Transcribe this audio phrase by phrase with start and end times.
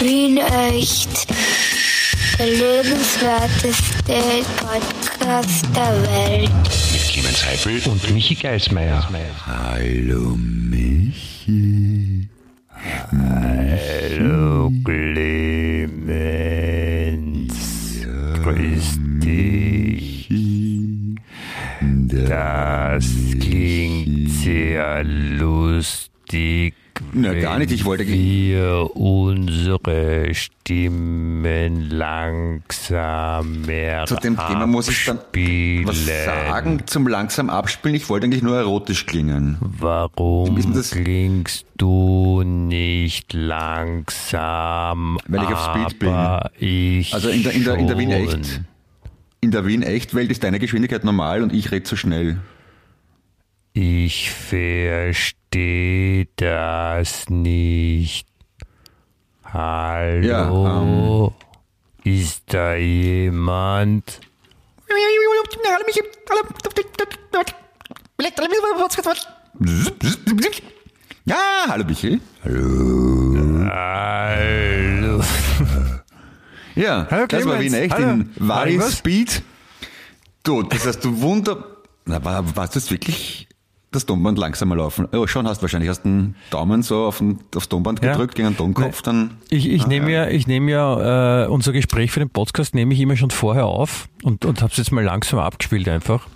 [0.00, 1.26] Wien echt.
[2.38, 6.50] Der lebenswerteste Podcast der Welt.
[6.92, 9.06] Mit Clemens Heifel und Michi Geismeier.
[9.46, 12.28] Hallo Michi.
[13.12, 15.52] Hallo Clemens.
[18.42, 20.28] Grüß dich.
[22.08, 23.04] Das
[23.38, 26.74] klingt sehr lustig.
[27.12, 32.60] Na, gar nicht, ich wollte- wir unsere Stimmen langsamer
[34.06, 35.86] Zu dem Thema muss ich dann abspielen.
[35.86, 37.94] was sagen zum langsam abspielen.
[37.96, 39.56] Ich wollte eigentlich nur erotisch klingen.
[39.60, 45.18] Warum das- klingst du nicht langsam?
[45.28, 46.08] Weil ich auf Speed bin.
[47.12, 48.60] Also in der, in der, in der Wien echt.
[49.40, 52.38] In der Wien echt Welt ist deine Geschwindigkeit normal und ich rede zu schnell.
[53.72, 58.26] Ich verstehe das nicht.
[59.44, 60.26] Hallo?
[60.26, 61.30] Ja, ähm.
[62.02, 64.20] Ist da jemand?
[71.24, 71.36] Ja,
[71.68, 72.20] hallo Michi.
[72.44, 73.70] Hallo?
[76.76, 77.60] Ja, Hallo, das war Clemens.
[77.60, 78.08] Wien echt Hallo.
[78.10, 78.98] in Wari Was?
[78.98, 79.42] Speed.
[80.44, 81.76] Du, das heißt, du wunder...
[82.06, 83.48] Na, war, warst das wirklich
[83.92, 85.08] das Tonband langsamer laufen?
[85.12, 88.12] Oh, schon hast wahrscheinlich hast den Daumen so auf den, aufs Tonband Ja.
[88.12, 89.32] gedrückt gegen den Tonkopf, dann...
[89.48, 92.94] Ich, ich Ah, nehme ja, ich nehme ja äh, unser Gespräch für den Podcast nehme
[92.94, 96.28] ich immer schon vorher auf und, und habe es jetzt mal langsam abgespielt einfach.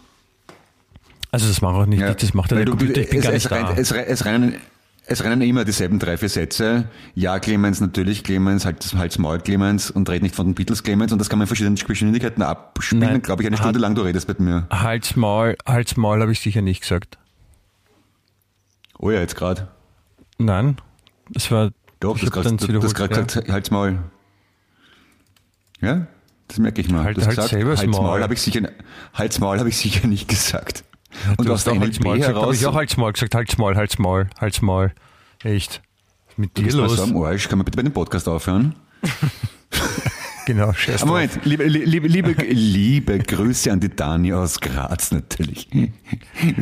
[1.30, 3.32] Also das mache ich nicht, Ja, das macht ja der Computer, ich bin es, gar
[3.32, 3.72] es, nicht da.
[3.76, 4.54] es, es, rennen,
[5.06, 6.88] es rennen immer dieselben drei, vier Sätze.
[7.14, 11.12] Ja, Clemens, natürlich Clemens, halt, halt's Maul Clemens und red nicht von den Beatles Clemens
[11.12, 14.26] und das kann man in verschiedenen Geschwindigkeiten abspielen, glaube ich, eine Stunde lang du redest
[14.28, 14.66] mit mir.
[14.70, 17.18] Halt's Maul, Halt's Maul habe ich sicher nicht gesagt.
[18.98, 19.68] Oh ja, jetzt gerade.
[20.38, 20.76] Nein,
[21.34, 22.56] es war Doch, ich das hab gerade
[22.92, 23.22] gerade ja.
[23.22, 23.98] gesagt, halt's Maul.
[25.80, 26.06] Ja,
[26.48, 27.04] das merke ich mal.
[27.04, 28.02] Halt- du halt gesagt, selber halt's Maul.
[28.02, 28.68] Maul habe ich sicher,
[29.12, 30.84] halt's Maul habe ich sicher nicht gesagt.
[31.36, 33.12] und Du aus hast der auch Halt's Maul gesagt, habe heraus, ich auch Halt's Maul
[33.12, 34.92] gesagt, Halt's Maul, Halt's Maul, Halt's Maul.
[35.42, 35.82] Echt.
[36.36, 36.96] Mit du dir bist mal los?
[36.96, 38.74] so am Arsch, kann man bitte bei dem Podcast aufhören?
[40.46, 41.04] Genau, scheiß.
[41.06, 45.68] Moment, liebe, liebe, liebe, liebe Grüße an die Dani aus Graz natürlich.
[45.72, 45.86] Ja,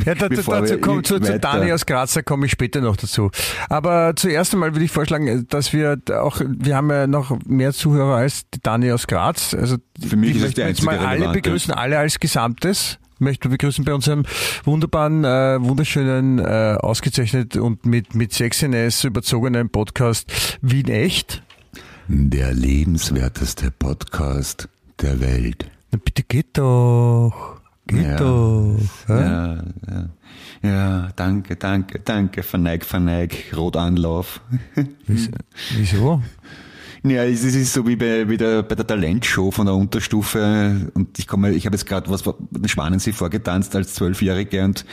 [0.05, 2.81] da, da, Bevor dazu wir kommt, zu, zu Dani aus Graz, da komme ich später
[2.81, 3.31] noch dazu.
[3.69, 8.17] Aber zuerst einmal würde ich vorschlagen, dass wir auch, wir haben ja noch mehr Zuhörer
[8.17, 9.55] als die Dani aus Graz.
[9.55, 12.99] Also Für mich ist möchten die jetzt mal einzige alle begrüßen, alle als Gesamtes.
[13.19, 14.25] Möchten wir begrüßen bei unserem
[14.65, 21.43] wunderbaren, äh, wunderschönen, äh, ausgezeichnet und mit, mit Sexiness überzogenen Podcast Wien Echt.
[22.09, 24.69] Der lebenswerteste Podcast
[25.01, 25.71] der Welt.
[25.91, 27.61] Na bitte geht doch.
[27.87, 28.17] Geht Ja.
[28.17, 28.79] doch.
[29.09, 29.21] Ja?
[29.21, 30.09] Ja, ja,
[30.63, 34.41] ja, danke, danke, danke, verneig, verneig, Rotanlauf.
[35.77, 36.23] Wieso?
[37.05, 41.19] Ja, es ist- so wie bei, wie der, bei der Talentshow von der Unterstufe und
[41.19, 42.23] ich komme, ich habe jetzt gerade was
[42.71, 44.85] Schwanensee vorgetanzt als Zwölfjährige und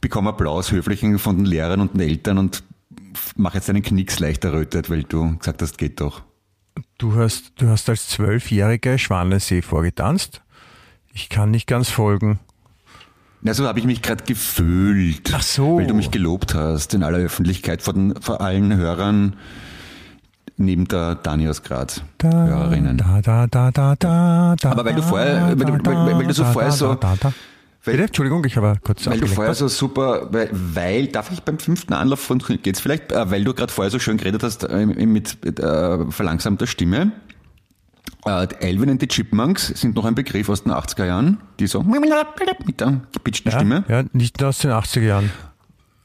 [0.00, 2.64] bekomme Applaus höflichen von den Lehrern und den Eltern und
[3.36, 6.22] mache jetzt einen Knicks leicht errötet, weil du gesagt hast, geht doch.
[6.98, 10.42] Du hast, du hast als Zwölfjähriger Schwanensee vorgetanzt.
[11.12, 12.40] Ich kann nicht ganz folgen.
[13.40, 15.32] Na, so habe ich mich gerade gefühlt.
[15.32, 15.78] Ach so.
[15.78, 19.36] Weil du mich gelobt hast in aller Öffentlichkeit vor, den, vor allen Hörern
[20.56, 22.02] neben der Dani aus Graz.
[22.20, 22.96] Hörerinnen.
[22.96, 26.34] Da, da, da, da, da, da, Aber weil du vorher- weil du- weil- weil du
[26.34, 27.32] so da, vorher da, so- Da, da.
[27.92, 28.04] Bitte?
[28.04, 31.92] Entschuldigung, ich habe kurz Weil du vorher so super, weil, weil darf ich beim fünften
[31.92, 35.44] Anlauf von geht's vielleicht, äh, weil du gerade vorher so schön geredet hast äh, mit
[35.58, 37.12] äh, verlangsamter Stimme.
[38.24, 41.66] Äh, die Alvin und die Chipmunks sind noch ein Begriff aus den 80er Jahren, die
[41.66, 43.84] so mit der gepitchten ja, Stimme.
[43.88, 45.30] ja, nicht nur aus den 80er Jahren.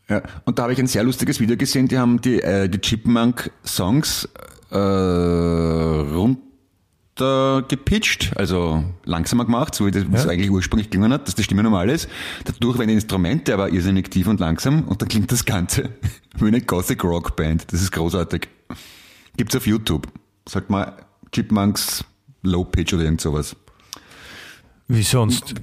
[0.09, 2.79] Ja, und da habe ich ein sehr lustiges Video gesehen, die haben die, äh, die
[2.79, 4.29] Chipmunk-Songs
[4.71, 4.75] äh,
[7.19, 11.63] runtergepitcht, also langsamer gemacht, so wie das es eigentlich ursprünglich gelungen hat, dass die Stimme
[11.63, 12.09] normal ist.
[12.45, 15.89] Dadurch werden die Instrumente aber irrsinnig tief und langsam und dann klingt das Ganze
[16.37, 17.71] wie eine Gothic Rock Band.
[17.71, 18.47] Das ist großartig.
[19.37, 20.07] Gibt's auf YouTube.
[20.47, 22.03] Sagt mal Chipmunks
[22.41, 23.55] Low Pitch oder irgend sowas.
[24.87, 25.53] Wie sonst?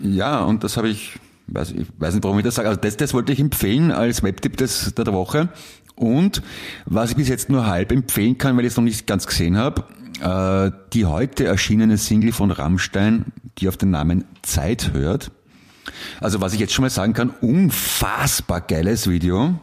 [0.00, 1.18] Ja, und das habe ich,
[1.48, 2.68] weiß, ich weiß nicht, warum ich das sage.
[2.68, 5.50] Also das, das wollte ich empfehlen als Webtipp des, der Woche.
[5.96, 6.42] Und
[6.86, 9.56] was ich bis jetzt nur halb empfehlen kann, weil ich es noch nicht ganz gesehen
[9.56, 9.84] habe,
[10.20, 13.26] äh, die heute erschienene Single von Rammstein,
[13.58, 15.30] die auf den Namen Zeit hört.
[16.20, 19.58] Also was ich jetzt schon mal sagen kann, unfassbar geiles Video.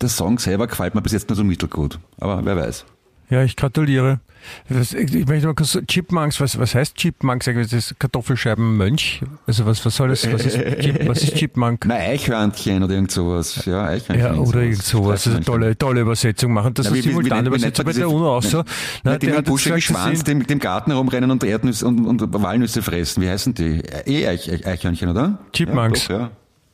[0.00, 1.98] Der Song selber gefällt mir bis jetzt nur so mittelgut.
[2.18, 2.84] Aber wer weiß.
[3.30, 4.20] Ja, ich gratuliere.
[4.68, 7.46] Ich möchte mal kurz, Chipmunks, was, was heißt Chipmunks?
[7.46, 9.22] Das ist Kartoffelscheibenmönch?
[9.46, 11.84] Also was, was soll das, was ist, Chip, was ist Chipmunk?
[11.86, 13.64] Na, Eichhörnchen oder irgend sowas.
[13.64, 14.34] Ja, Eichhörnchen.
[14.34, 15.26] Ja, oder irgend sowas.
[15.26, 16.74] Also tolle, tolle Übersetzung machen.
[16.74, 18.64] Das Na, ist simultan nennt bei der UNO auch so.
[19.02, 22.82] Na, die der mit buschigen Schwanz, dem, dem Garten herumrennen und Erdnüsse und, und Walnüsse
[22.82, 23.22] fressen.
[23.22, 23.80] Wie heißen die?
[24.06, 25.38] Eh Eich, Eich, Eichhörnchen, oder?
[25.52, 26.08] Chipmunks.
[26.08, 26.30] Ja, doch, ja.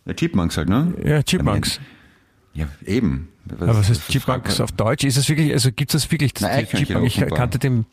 [0.06, 0.94] ja, Chipmunks halt, ne?
[1.04, 1.80] Ja, Chipmunks.
[2.52, 3.28] Ja, eben.
[3.52, 5.04] Aber was heißt Chipmunks auf Deutsch?
[5.04, 6.34] Ist es wirklich, also gibt es das wirklich?
[6.34, 7.06] Das Eichhörnchen Chipmunk?
[7.06, 7.86] Ich kannte den,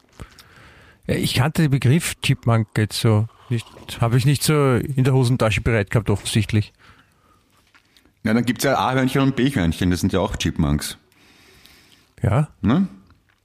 [1.07, 3.65] ich kannte den Begriff Chipmunk jetzt so nicht,
[4.01, 6.73] habe ich nicht so in der Hosentasche bereit gehabt, offensichtlich.
[8.23, 10.97] Na, dann gibt's ja A-Hörnchen und B-Hörnchen, das sind ja auch Chipmunks.
[12.21, 12.87] Ja, Ne?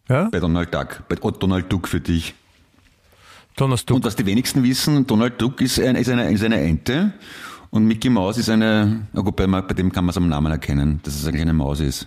[0.09, 1.05] ja, Bei Donald Duck.
[1.09, 2.35] Bei Donald Duck für dich.
[3.57, 3.95] Donnerstag.
[3.95, 7.13] Und was die wenigsten wissen, Donald Duck ist, ein, ist, eine, ist eine Ente
[7.73, 10.53] und Mickey Mouse ist eine, na gut, bei, bei dem kann man es am Namen
[10.53, 12.07] erkennen, dass es eigentlich eine Maus ist.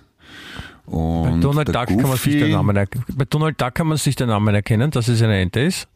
[0.85, 3.05] Bei Und Donald der Duck kann man sich den Namen erkennen.
[3.15, 5.87] Bei Donald Duck kann man sich den Namen erkennen, dass es eine Ente ist.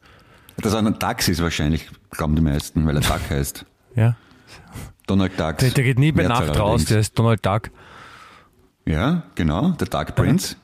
[0.58, 3.64] Dass er ein Dachs ist wahrscheinlich, glauben die meisten, weil er Duck heißt.
[3.96, 4.16] Ja.
[5.06, 5.60] Donald Duck.
[5.60, 7.70] Der, der geht nie bei Nacht raus, der ist Donald Duck.
[8.86, 10.56] Ja, genau, der Dark Prince.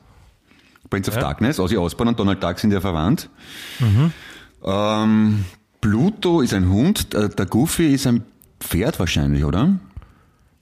[0.90, 3.30] Prince of Darkness, Ozzy Osbourne und Donald Duck sind ja verwandt.
[3.78, 4.12] Mhm.
[4.64, 5.44] Ähm,
[5.80, 8.24] Pluto ist ein Hund, der, der Goofy ist ein
[8.60, 9.78] Pferd wahrscheinlich, oder?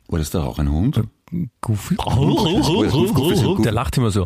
[0.09, 1.01] Oder ist der auch ein Hund?
[1.61, 1.97] Goofy.
[1.97, 4.25] Der lacht immer so.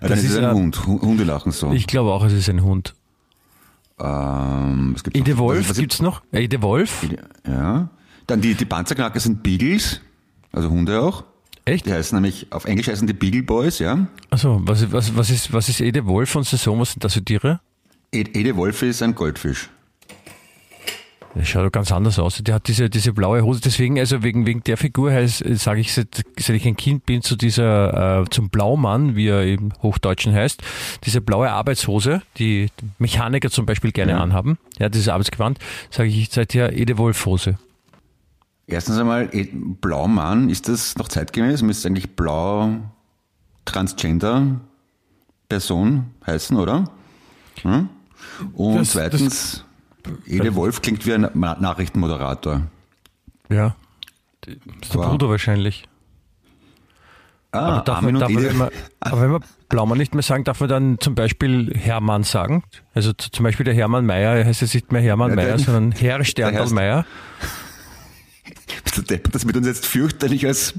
[0.00, 0.86] Das ist es ist ein Hund.
[0.86, 1.72] Hu- Hunde lachen so.
[1.72, 2.94] Ich glaube auch, es ist ein Hund.
[4.00, 5.38] ähm, was gibt's Ede noch?
[5.38, 6.22] Wolf Was- was- gibt's noch?
[6.32, 7.06] Ede Wolf?
[7.46, 7.88] Ja.
[8.26, 10.00] Dann die, die Panzerknacker sind Beagles,
[10.52, 11.24] also Hunde auch.
[11.64, 11.86] Echt?
[11.86, 14.06] Die heißen nämlich, auf Englisch heißen die Beagle Boys, ja.
[14.30, 16.78] Also, was, was, was ist, was ist Ede Wolf von Saison?
[16.80, 17.60] Was sind das für Tiere?
[18.12, 19.68] Ed- Ede Wolf ist ein Goldfisch.
[21.38, 22.38] Der schaut doch ganz anders aus.
[22.42, 23.60] Der hat diese, diese blaue Hose.
[23.62, 27.20] Deswegen, also wegen, wegen der Figur heißt, sage ich, seit, seit ich ein Kind bin,
[27.20, 30.62] zu dieser, äh, zum Blaumann, wie er im Hochdeutschen heißt,
[31.04, 32.68] diese blaue Arbeitshose, die
[32.98, 34.20] Mechaniker zum Beispiel gerne Ja.
[34.20, 35.58] anhaben, ja, dieses Arbeitsgewand,
[35.90, 37.58] sage ich seither Ede Wolf Hose.
[38.66, 41.60] Erstens einmal, eh, Blaumann, ist das noch zeitgemäß?
[41.62, 42.70] Müsste eigentlich Blau
[43.66, 44.60] Transgender
[45.48, 46.90] Person heißen, oder?
[47.62, 47.88] Hm?
[48.54, 49.64] Und Das- zweitens,
[50.26, 52.62] Ede Wolf klingt wie ein Nachrichtenmoderator.
[53.48, 53.76] Ja.
[54.40, 55.10] Das ist der Wow.
[55.10, 55.84] Bruder wahrscheinlich.
[57.52, 58.70] Ah, Aber darf man, darf man, man,
[59.00, 62.64] aber wenn man Blaumann nicht mehr sagen, darf man dann zum Beispiel Hermann sagen?
[62.92, 66.22] Also zum Beispiel der Hermann Mayer heißt jetzt nicht mehr Hermann Ja, Mayer, sondern Herr
[68.96, 70.74] du deppert, dass mit uns jetzt fürchterlich als,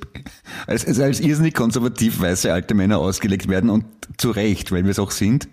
[0.66, 3.86] als, als, als irrsinnig konservativ weiße alte Männer ausgelegt werden und
[4.18, 5.48] zu Recht, weil wir es auch sind.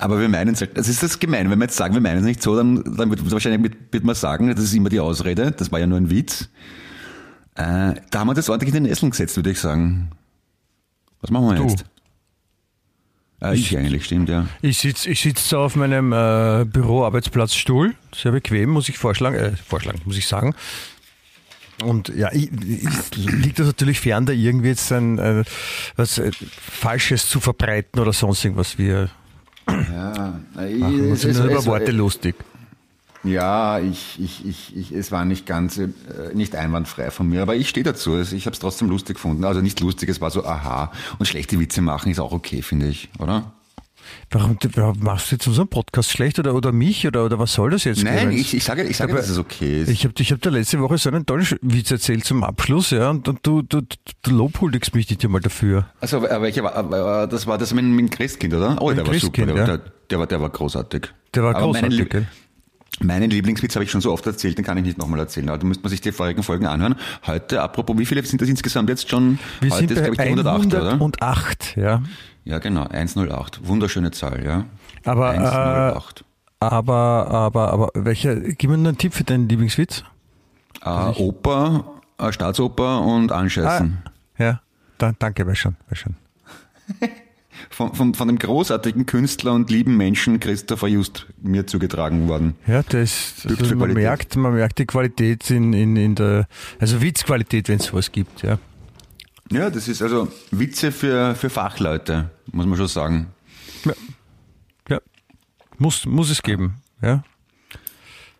[0.00, 1.50] Aber wir meinen es halt, das ist das gemein.
[1.50, 4.02] Wenn wir jetzt sagen, wir meinen es nicht so, dann, dann wird wahrscheinlich wird, wird
[4.02, 6.48] man sagen, das ist immer die Ausrede, das war ja nur ein Witz.
[7.54, 10.10] Äh, da haben wir das ordentlich in den Nesseln gesetzt, würde ich sagen.
[11.20, 11.68] Was machen wir Du.
[11.68, 11.84] jetzt?
[13.40, 14.46] Ah, ich eigentlich, stimmt, ja.
[14.62, 20.00] Ich sitze ich sitz auf meinem äh, Büroarbeitsplatzstuhl, sehr bequem, muss ich vorschlagen, äh, vorschlagen,
[20.06, 20.54] muss ich sagen.
[21.82, 25.44] Und ja, ich, ich, liegt das natürlich fern, da irgendwie jetzt ein, äh,
[25.96, 28.78] was äh, Falsches zu verbreiten oder sonst irgendwas.
[28.78, 29.10] Wir
[29.72, 32.34] Ja, machen uns nur über Worte lustig.
[33.22, 35.88] Ja, ich, ich, ich, ich, es war nicht ganz, äh,
[36.32, 38.14] nicht einwandfrei von mir, aber ich stehe dazu.
[38.14, 39.44] Also Ich habe es trotzdem lustig gefunden.
[39.44, 40.90] Also nicht lustig, es war so aha.
[41.18, 43.52] Und schlechte Witze machen ist auch okay, finde ich, oder?
[44.30, 47.70] Warum, warum machst du jetzt unseren Podcast schlecht oder, oder mich oder, oder was soll
[47.70, 48.02] das jetzt?
[48.04, 49.88] Nein, ich, ich sage, ich sage, Aber dass es okay ist.
[49.88, 53.10] Ich habe ich hab dir letzte Woche so einen tollen Witz erzählt zum Abschluss, ja,
[53.10, 53.80] und, und du, du,
[54.22, 55.86] du lobhuldigst mich nicht einmal dafür.
[56.00, 58.76] also, welcher war, das war das mit, mit dem Christkind, oder?
[58.80, 59.60] Oh, Mit der war Christkind, super.
[59.60, 59.66] ja.
[59.66, 61.08] Der, der, der, war, der war großartig.
[61.34, 62.26] Der war Aber großartig, Lieb- gell?
[63.02, 65.48] Meinen Lieblingswitz habe ich schon so oft erzählt, den kann ich nicht nochmal erzählen.
[65.48, 66.96] Aber da müsste man sich die vorigen Folgen anhören.
[67.26, 69.38] Heute, apropos, wie viele sind das insgesamt jetzt schon?
[69.60, 70.92] Wir Heute sind ist, glaube ich, die 108, oder?
[70.92, 72.02] 108, ja.
[72.44, 73.66] Ja, genau, 108.
[73.66, 74.64] Wunderschöne Zahl, ja.
[75.04, 76.24] Aber, äh, 108.
[76.60, 80.04] Aber, aber, aber, welcher, gib mir nur einen Tipp für deinen Lieblingswitz.
[80.82, 81.84] Äh, Oper,
[82.18, 84.02] äh, Staatsoper und Anscheißen.
[84.38, 84.60] ja,
[84.98, 86.16] da, danke, weiß schon, weiß schon.
[87.68, 92.56] Von, von, von dem großartigen Künstler und lieben Menschen Christopher Just mir zugetragen worden.
[92.66, 93.96] Ja, das, also man Qualität.
[93.96, 96.46] merkt, man merkt die Qualität in, in, in der,
[96.78, 98.58] also Witzqualität, wenn es sowas gibt, ja.
[99.52, 103.26] Ja, das ist also Witze für, für Fachleute, muss man schon sagen.
[104.88, 105.00] Ja.
[105.78, 107.24] Muss, muss es geben, ja.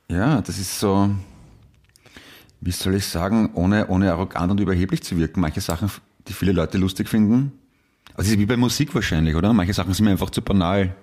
[0.09, 1.11] Ja, das ist so,
[2.61, 5.41] wie soll ich sagen, ohne, ohne arrogant und überheblich zu wirken.
[5.41, 5.91] Manche Sachen,
[6.29, 7.53] die viele Leute lustig finden.
[8.15, 9.53] Also es ist wie bei Musik wahrscheinlich, oder?
[9.53, 10.95] Manche Sachen sind mir einfach zu banal.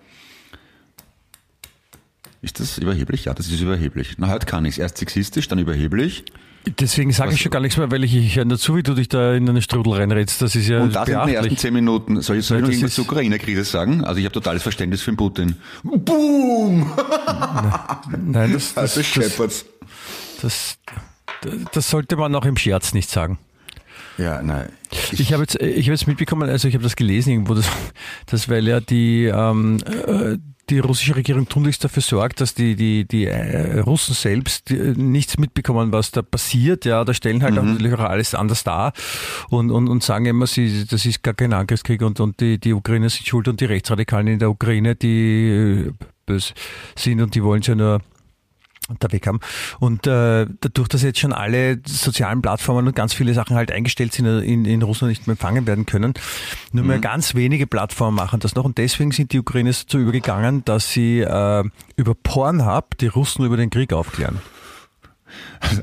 [2.42, 3.26] Ist das überheblich?
[3.26, 4.16] Ja, das ist überheblich.
[4.18, 6.26] Na, heute kann ich Erst sexistisch, dann überheblich.
[6.80, 8.94] Deswegen sage ich schon gar nichts mehr, weil ich, ich höre nur zu, wie du
[8.94, 10.42] dich da in einen Strudel reinredst.
[10.42, 12.22] Das ist ja Und das in den ersten zehn Minuten.
[12.22, 14.04] Soll ich, soll ich noch das irgendwas zur Ukraine-Krise sagen?
[14.04, 15.56] Also ich habe totales Verständnis für den Putin.
[15.84, 16.92] Boom!
[18.26, 19.66] Nein, das, das, Also das, Shepherds.
[20.42, 20.78] das,
[21.72, 23.38] das sollte man auch im Scherz nicht sagen.
[24.18, 24.70] Ja, nein.
[25.12, 27.68] Ich habe jetzt, ich habe jetzt mitbekommen, also ich habe das gelesen irgendwo, dass,
[28.26, 30.38] dass weil ja die, ähm, äh,
[30.70, 35.38] die russische Regierung tunlichst dafür sorgt, dass die, die, die äh, Russen selbst äh, nichts
[35.38, 36.86] mitbekommen, was da passiert.
[36.86, 38.94] Ja, da stellen halt auch natürlich auch alles anders dar
[39.50, 42.74] und, und, und sagen immer, sie, das ist gar kein Angriffskrieg und, und die, die
[42.74, 45.92] Ukrainer sind schuld und die Rechtsradikalen in der Ukraine, die äh,
[46.26, 46.54] böse
[46.96, 48.02] sind und die wollen ja nur
[48.90, 49.40] weg haben.
[49.80, 54.14] Und äh, dadurch, dass jetzt schon alle sozialen Plattformen und ganz viele Sachen halt eingestellt
[54.14, 56.14] sind, äh, in, in Russland nicht mehr empfangen werden können,
[56.72, 58.66] nur mehr ganz wenige Plattformen machen das noch.
[58.66, 61.64] Und deswegen sind die Ukrainer dazu übergegangen, dass sie äh,
[61.96, 64.40] über Pornhub die Russen über den Krieg aufklären.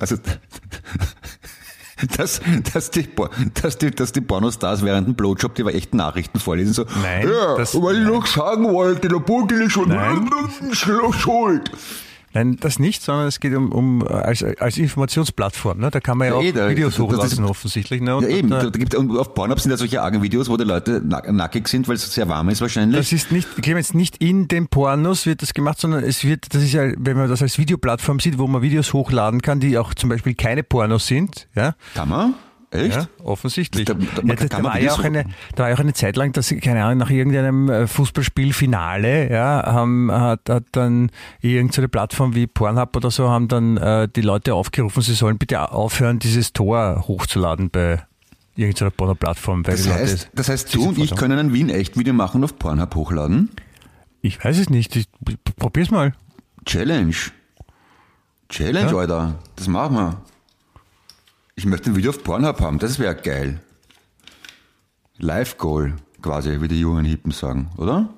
[0.00, 0.16] Also,
[2.16, 2.40] dass,
[2.72, 3.08] dass, die,
[3.62, 7.56] dass, die, dass die Pornostars während dem Blowjob die echten Nachrichten vorlesen, so, Nein, ja,
[7.56, 9.90] das- weil ich noch sagen wollte, der Putin ist schon
[11.12, 11.70] schuld.
[12.34, 15.78] Nein, das nicht, sondern es geht um, um äh, als, als Informationsplattform.
[15.78, 15.90] Ne?
[15.90, 18.00] Da kann man ja, Ja, auch eh, da- Videos das- das hochladen ist- offensichtlich.
[18.02, 18.16] Ne?
[18.16, 20.48] Und, Ja, eben, und, da, da gibt, und auf Pornhub sind ja solche argen Videos,
[20.48, 22.98] wo die Leute nack- nackig sind, weil es sehr warm ist wahrscheinlich.
[22.98, 26.62] Das ist nicht, Clemens, nicht in den Pornos wird das gemacht, sondern es wird, das
[26.64, 29.94] ist ja, wenn man das als Videoplattform sieht, wo man Videos hochladen kann, die auch
[29.94, 32.34] zum Beispiel keine Pornos sind, ja, Kann man?
[32.74, 32.96] Echt?
[32.96, 33.84] ja offensichtlich.
[33.84, 36.84] Da- ja, war ja auch eine, da war ja auch eine Zeit lang, dass, keine
[36.84, 43.10] Ahnung, nach irgendeinem äh, Fußballspielfinale, ja, haben, hat, hat dann irgendeine Plattform wie Pornhub oder
[43.10, 48.02] so, haben dann äh, die Leute aufgerufen, sie sollen bitte aufhören, dieses Tor hochzuladen bei
[48.56, 49.66] irgendeiner Porno-Plattform.
[49.66, 52.94] weil Das heißt, das heißt, du und ich können ein Wien-Echt-Video machen und auf Pornhub
[52.94, 53.50] hochladen?
[54.22, 55.06] Ich weiß es nicht, ich,
[55.56, 56.12] probier's mal.
[56.64, 57.14] Challenge.
[58.48, 58.96] Challenge, Ja.
[58.96, 59.34] Alter.
[59.56, 60.22] Das machen wir.
[61.56, 63.60] Ich möchte ein Video auf Pornhub haben, das wäre geil.
[65.18, 68.08] Live-Goal, quasi, wie die jungen Hippen sagen, oder?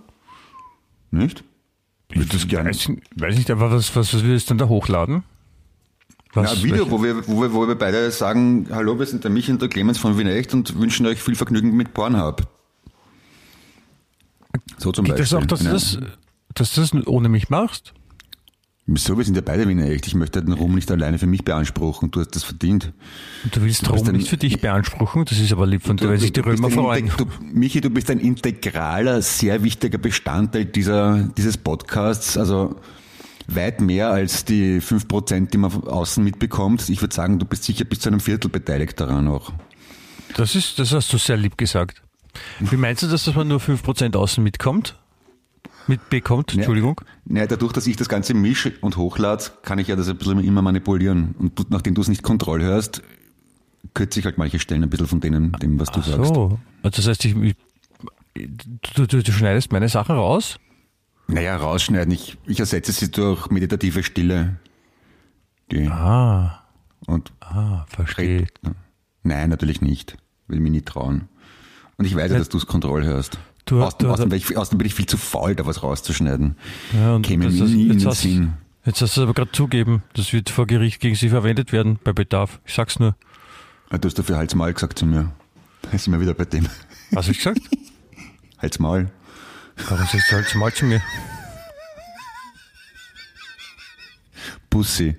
[1.10, 1.44] Nicht?
[2.10, 2.70] Ich würde das gerne.
[2.70, 5.22] Weiß, weiß nicht, aber was, was, was willst du denn da hochladen?
[6.34, 9.06] Ja, Was, ein Video, welche- wo wir, wo, wir, wo wir beide sagen, hallo, wir
[9.06, 11.92] sind der Michi und der Clemens von Wien Echt und wünschen euch viel Vergnügen mit
[11.94, 12.48] Pornhub.
[14.78, 15.38] So zum Geht das Beispiel.
[15.38, 15.72] auch, dass Ja.
[15.72, 15.98] das,
[16.54, 17.92] dass du das ohne mich machst?
[18.88, 19.18] Wieso?
[19.18, 20.06] Wir sind ja beide Wiener echt.
[20.06, 22.12] Ich möchte den Ruhm nicht alleine für mich beanspruchen.
[22.12, 22.92] Du hast das verdient.
[23.50, 25.24] Du willst Du ein- nicht für dich beanspruchen?
[25.24, 27.10] Das ist aber lieb von dir, weil sich die Römer freuen.
[27.16, 32.36] Du, Michi, du bist ein integraler, sehr wichtiger Bestandteil dieser, dieses Podcasts.
[32.38, 32.76] Also
[33.48, 36.88] weit mehr als die 5%, die man von außen mitbekommt.
[36.88, 39.52] Ich würde sagen, du bist sicher bis zu einem Viertel beteiligt daran auch.
[40.36, 42.02] Das, ist, das hast du sehr lieb gesagt.
[42.60, 44.96] Wie meinst du das, dass man nur 5% außen mitkommt?
[45.88, 47.00] Mitbekommt, Entschuldigung.
[47.24, 50.40] Naja, dadurch, dass ich das Ganze mische und hochlade, kann ich ja das ein bisschen
[50.40, 51.34] immer manipulieren.
[51.38, 53.02] Und du, nachdem du es nicht Kontroll hörst,
[53.94, 56.34] kürze ich halt manche Stellen ein bisschen von denen, dem, was du sagst.
[56.34, 56.58] So.
[56.82, 57.56] Also das heißt, ich, ich,
[58.94, 60.58] du, du, du schneidest meine Sachen raus?
[61.28, 62.12] Naja, rausschneiden.
[62.12, 64.56] Ich, ich ersetze sie durch meditative Stille.
[65.70, 66.62] Die, Ah,
[67.06, 68.46] und ah, verstehe.
[69.22, 70.16] Nein, natürlich nicht.
[70.46, 71.28] Will mich nicht trauen.
[71.96, 73.38] Und ich weiß ja, dass du es Kontroll hörst.
[73.66, 76.56] Du- außerdem, du- außerdem, bin ich, außerdem bin ich viel zu faul, da was rauszuschneiden.
[76.94, 78.52] Ja, Käme das- nie in jetzt den hast- Sinn.
[78.84, 81.98] Jetzt hast du es aber gerade zugeben, das wird vor Gericht gegen sie verwendet werden
[82.04, 82.60] bei Bedarf.
[82.64, 83.16] Ich sag's nur.
[83.90, 85.32] Ja, Du hast dafür Hals Maul gesagt zu mir.
[85.82, 86.66] Da sind wir wieder bei dem.
[87.14, 87.60] Hast du gesagt?
[88.58, 89.10] Hals Maul.
[89.88, 91.02] Warum sagst du halt mal zu mir?
[94.70, 95.16] Pussy.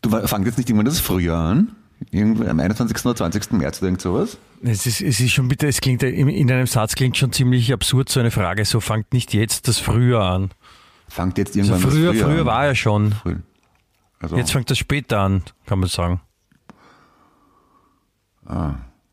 [0.00, 1.76] Du fangst jetzt nicht irgendwann das Frühjahr an?
[2.12, 3.04] Irgendwann am 21.
[3.06, 3.52] oder 20.
[3.52, 4.36] März oder irgend sowas?
[4.62, 7.72] Es ist, es ist schon bitte, es klingt in in einem Satz klingt schon ziemlich
[7.72, 8.64] absurd so eine Frage.
[8.64, 10.50] So fangt nicht jetzt das Frühjahr an.
[11.08, 12.46] Fangt jetzt irgendwann das früher, Frühjahr früher an.
[12.46, 13.12] war er schon.
[13.12, 13.36] Früh.
[14.20, 16.20] Also, Jetzt fängt das später an, kann man sagen.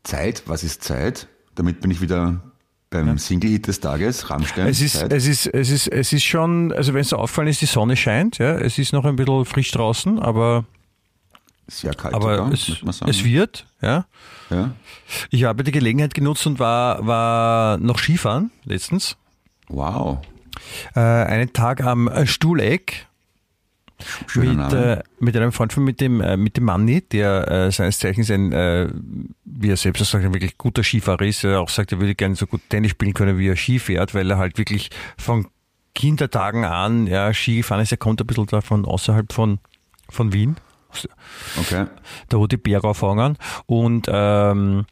[0.02, 1.26] Zeit, was ist Zeit?
[1.54, 2.40] Damit bin ich wieder
[2.90, 4.66] beim Single-Hit des Tages, Rammstein.
[4.66, 5.12] Es ist, Zeit.
[5.12, 7.96] es ist, es ist, es ist schon, also wenn es so auffallen ist, die Sonne
[7.96, 10.64] scheint, ja, es ist noch ein bisschen frisch draußen, aber,
[11.70, 14.06] Sehr kalt aber sogar, es, es wird, ja.
[14.50, 14.72] ja.
[15.30, 19.16] Ich habe die Gelegenheit genutzt und war, war noch Skifahren letztens.
[19.68, 20.18] Wow,
[20.96, 23.06] Äh, einen Tag am äh, Stuhleck
[24.34, 27.98] mit, äh, mit einem Freund von mit dem, äh, mit dem Manni, der äh, seines
[28.00, 28.88] Zeichens ein, äh,
[29.44, 31.44] wie er selbst sagt, ein wirklich guter Skifahrer ist.
[31.44, 34.14] Er auch sagt, er würde gerne so gut Tennis spielen können, wie er Ski fährt,
[34.14, 35.46] weil er halt wirklich von
[35.94, 37.92] Kindertagen an ja, Ski gefahren ist.
[37.92, 39.58] Er kommt ein bisschen da von außerhalb von,
[40.08, 40.56] von Wien,
[41.58, 41.86] okay.
[42.28, 43.36] da wo die Berge auffangen.
[43.66, 44.86] Und ähm,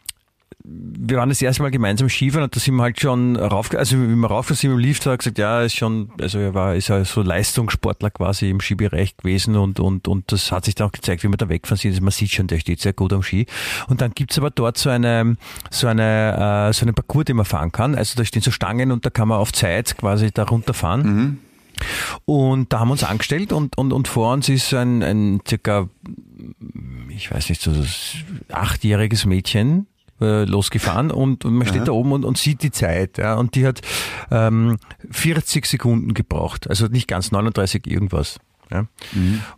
[0.71, 3.97] wir waren das erste Mal gemeinsam Skifahren und da sind wir halt schon rauf, also
[3.97, 6.75] wie wir rauf sind im Lift, hat er gesagt, ja, ist schon, also er war,
[6.75, 10.89] ist ja so Leistungssportler quasi im Skibereich gewesen und, und, und das hat sich dann
[10.89, 11.93] auch gezeigt, wie wir da wegfahren sind.
[11.93, 13.47] Also man sieht schon, der steht sehr gut am Ski.
[13.89, 15.37] Und dann gibt's aber dort so eine,
[15.71, 17.95] so eine, äh, so einen Parcours, den man fahren kann.
[17.95, 21.03] Also da stehen so Stangen und da kann man auf Zeit quasi da runterfahren.
[21.03, 21.39] Mhm.
[22.25, 25.89] Und da haben wir uns angestellt und, und, und vor uns ist ein, ein circa,
[27.09, 27.73] ich weiß nicht, so
[28.53, 29.87] achtjähriges Mädchen
[30.21, 31.87] äh, losgefahren und, und man steht Aha.
[31.87, 33.19] da oben und, und sieht die Zeit.
[33.19, 33.81] Ja, und die hat
[34.31, 34.79] ähm,
[35.11, 38.39] 40 Sekunden gebraucht, also nicht ganz 39 irgendwas.
[38.71, 38.87] Ja.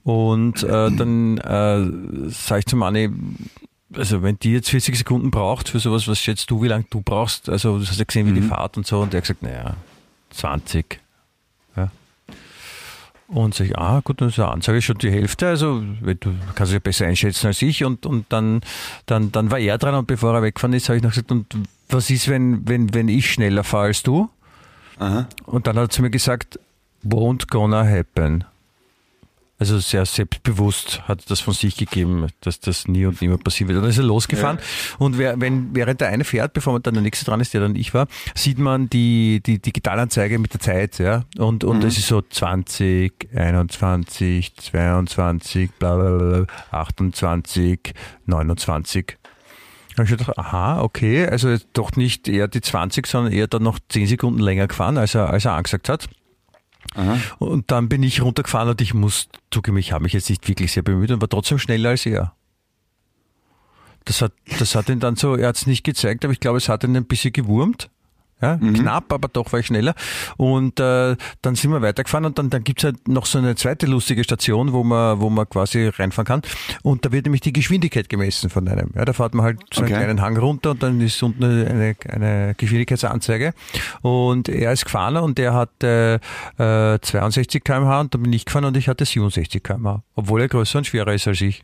[0.04, 3.10] Und äh, dann äh, sage ich zu Manni,
[3.92, 7.00] also wenn die jetzt 40 Sekunden braucht für sowas, was schätzt du, wie lange du
[7.00, 7.48] brauchst?
[7.48, 9.00] Also du hast ja gesehen, wie die Fahrt und so.
[9.00, 9.76] Und der hat gesagt, naja,
[10.30, 11.00] 20.
[13.32, 16.72] Und sag ich, ah gut, dann ist eine Ansage schon die Hälfte, also du kannst
[16.72, 17.84] dich ja besser einschätzen als ich.
[17.84, 18.60] Und, und dann,
[19.06, 21.46] dann, dann war er dran und bevor er weggefahren ist, habe ich noch gesagt, und
[21.88, 24.28] was ist, wenn, wenn, wenn ich schneller fahre als du?
[24.98, 25.28] Aha.
[25.46, 26.58] Und dann hat er zu mir gesagt,
[27.04, 28.44] won't gonna happen.
[29.60, 33.76] Also sehr selbstbewusst hat das von sich gegeben, dass das nie und nimmer passieren wird.
[33.76, 34.58] Und dann ist er losgefahren
[34.98, 37.76] und wer, wenn, während der eine fährt, bevor dann der nächste dran ist, der dann
[37.76, 41.24] ich war, sieht man die, die Digitalanzeige mit der Zeit, ja.
[41.36, 47.92] Und, und es ist so 20, 21, 22, bla, bla, bla, 28,
[48.24, 49.18] 29.
[49.90, 53.62] Da habe ich gedacht, aha, okay, also doch nicht eher die 20, sondern eher dann
[53.62, 56.08] noch 10 Sekunden länger gefahren, als er, als er angesagt hat.
[56.94, 57.18] Aha.
[57.38, 60.72] Und dann bin ich runtergefahren und ich muss zugeben, ich habe mich jetzt nicht wirklich
[60.72, 62.34] sehr bemüht und war trotzdem schneller als er.
[64.04, 66.58] Das hat, das hat ihn dann so, er hat es nicht gezeigt, aber ich glaube,
[66.58, 67.90] es hat ihn ein bisschen gewurmt.
[68.42, 69.94] Ja, Knapp, aber doch war ich schneller.
[70.36, 73.86] Und äh, dann sind wir weitergefahren und dann, dann gibt's halt noch so eine zweite
[73.86, 76.42] lustige Station, wo man, wo man quasi reinfahren kann.
[76.82, 78.90] Und da wird nämlich die Geschwindigkeit gemessen von einem.
[78.94, 79.98] Ja, da fährt man halt so einen Okay.
[80.04, 83.52] kleinen Hang runter und dann ist unten eine, eine Geschwindigkeitsanzeige.
[84.02, 86.20] Und er ist gefahren und er hatte
[86.58, 90.02] äh, 62 km/h und dann bin ich gefahren und ich hatte 67 km/h.
[90.14, 91.62] Obwohl er größer und schwerer ist als ich.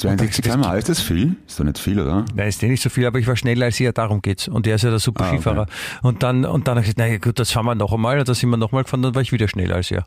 [0.00, 1.36] 62 Das- km/h, ist das viel?
[1.46, 2.24] Ist doch nicht viel, oder?
[2.34, 4.48] Nein, ist eh nicht so viel, aber ich war schneller als er, darum geht's.
[4.48, 5.36] Und er ist ja der super Ah, okay.
[5.36, 5.66] Skifahrer.
[6.02, 8.18] Und dann, und dann habe ich gesagt, naja gut, das fahren wir noch einmal.
[8.18, 10.06] Und da sind wir noch mal gefahren, dann war ich wieder schneller als er.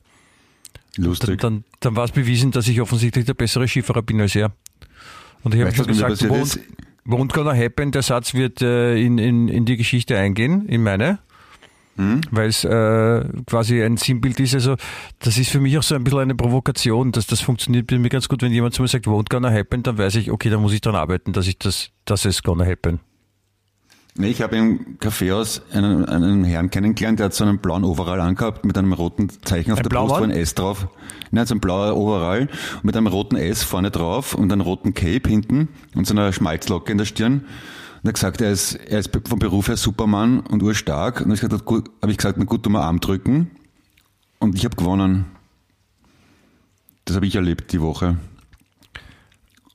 [0.95, 1.39] Dann, Lustig.
[1.41, 4.51] dann, dann war es bewiesen, dass ich offensichtlich der bessere Skifahrer bin als er.
[5.43, 6.59] Und ich habe schon gesagt, passiert won't,
[7.05, 11.19] won't gonna happen, der Satz wird äh, in, in, in die Geschichte eingehen, in meine.
[11.95, 12.21] Hm?
[12.31, 14.55] Weil es äh, quasi ein Sinnbild ist.
[14.55, 14.75] Also
[15.19, 18.09] das ist für mich auch so ein bisschen eine Provokation, dass das funktioniert bei mir
[18.09, 18.41] ganz gut.
[18.41, 20.81] Wenn jemand zu mir sagt, won't gonna happen, dann weiß ich, okay, da muss ich
[20.81, 22.99] dran arbeiten, dass ich das, dass es gonna happen.
[24.15, 28.21] Nee, ich habe im Kaffeehaus einen, einen Herrn kennengelernt, der hat so einen blauen Overall
[28.21, 30.87] angehabt mit einem roten Zeichen auf Ein der Brust, wo ein S drauf.
[31.31, 32.47] Nein, so ein blauer Overall
[32.83, 36.91] mit einem roten S vorne drauf und einem roten Cape hinten und so einer Schmalzlocke
[36.91, 37.45] in der Stirn.
[38.03, 41.21] Und er hat gesagt, er ist, er ist vom Beruf her Superman und urstark.
[41.21, 43.49] Und ich habe gesagt, gut, hab ich gesagt, na gut, tu mal Arm drücken.
[44.39, 45.25] Und ich habe gewonnen.
[47.05, 48.17] Das habe ich erlebt die Woche.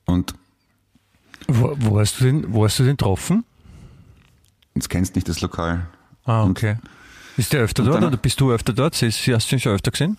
[0.05, 0.35] Und
[1.47, 3.43] Wo, wo, hast du den, wo hast du den getroffen?
[4.75, 5.87] jetzt kennst nicht das Lokal.
[6.25, 6.77] Ah, okay.
[7.35, 8.93] Ist der öfter und dort dann- oder bist du öfter dort?
[9.01, 10.17] Hast du ihn schon öfter gesehen?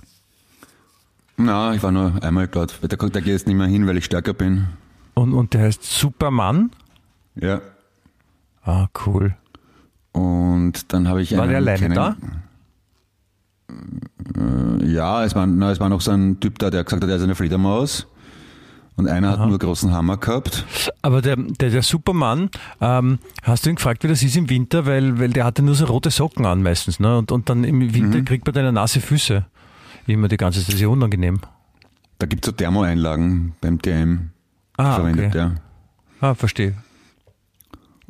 [1.37, 2.79] Na, ich war nur einmal dort.
[2.83, 4.67] Da, da gehe ich jetzt nicht mehr hin, weil ich stärker bin.
[5.15, 6.71] Und, und der heißt Superman?
[7.37, 7.61] Ja.
[8.63, 9.35] Ah, cool.
[10.13, 12.17] Und dann habe ich War der alleine da?
[13.69, 17.11] Äh, Ja, es war, na, es war noch so ein Typ da, der gesagt hat,
[17.11, 18.07] er ist eine Fledermaus.
[18.97, 20.67] Und einer hat nur einen großen Hammer gehabt.
[21.01, 22.51] Aber der, der, der Superman,
[22.83, 24.85] ähm, hast du ihn gefragt, wie das ist im Winter?
[24.85, 27.01] Weil, weil der hatte nur so rote Socken an meistens.
[27.01, 27.17] Ne?
[27.17, 28.25] Und, und dann im Winter Mhm.
[28.27, 29.47] kriegt man dann nasse Füße.
[30.07, 30.69] Immer die ganze Zeit.
[30.69, 31.41] Das ist ja unangenehm.
[32.19, 34.31] Da gibt's so Thermoeinlagen beim DM.
[34.77, 35.33] Ah, verwendet okay.
[35.33, 35.55] der.
[36.21, 36.75] Ah, verstehe.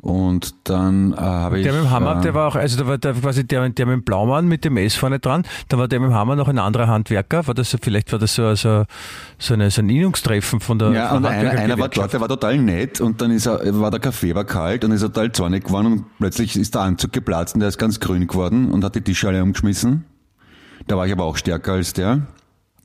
[0.01, 1.63] Und dann äh, habe ich.
[1.63, 3.85] Der mit dem Hammer, äh, der war auch, also da war der quasi der, der
[3.85, 6.47] mit dem Blaumann mit dem S vorne dran, da war der mit dem Hammer noch
[6.47, 8.85] ein anderer Handwerker, war das so, vielleicht war das so, so,
[9.37, 12.13] so, eine, so ein Innungstreffen von der Ja, von und der einer, einer war dort,
[12.13, 15.03] der war total nett und dann ist er, war der Kaffee war kalt und ist
[15.03, 18.25] er total zornig geworden und plötzlich ist der Anzug geplatzt und der ist ganz grün
[18.25, 20.05] geworden und hat die Tische alle umgeschmissen.
[20.87, 22.21] Da war ich aber auch stärker als der.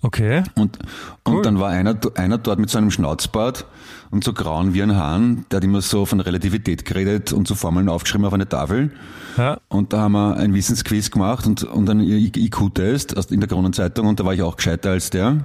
[0.06, 0.44] Okay.
[0.54, 0.78] Und,
[1.24, 1.42] und Cool.
[1.42, 3.66] dann war einer, einer dort mit so einem Schnauzbart
[4.10, 7.54] und so grauen wie ein Hahn, der hat immer so von Relativität geredet und so
[7.56, 8.92] Formeln aufgeschrieben auf eine Tafel.
[9.36, 9.58] Ja.
[9.68, 14.20] Und da haben wir ein Wissensquiz gemacht und, und einen IQ-Test in der Kronenzeitung und
[14.20, 15.44] da war ich auch gescheiter als der.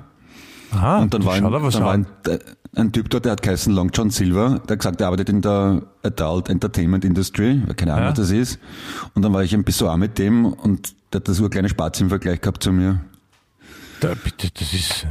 [0.74, 2.06] Aha, und dann war, ein, dann war ein,
[2.76, 5.42] ein Typ dort, der hat geheißen Long John Silver, der hat gesagt, er arbeitet in
[5.42, 8.12] der Adult Entertainment Industry, keine Ahnung, Ja.
[8.12, 8.60] was das ist.
[9.16, 12.00] Und dann war ich ein bisschen auch mit dem und der hat das urkleine Spatz
[12.00, 13.02] im Vergleich gehabt zu mir.
[14.02, 15.08] Da, bitte, das ist,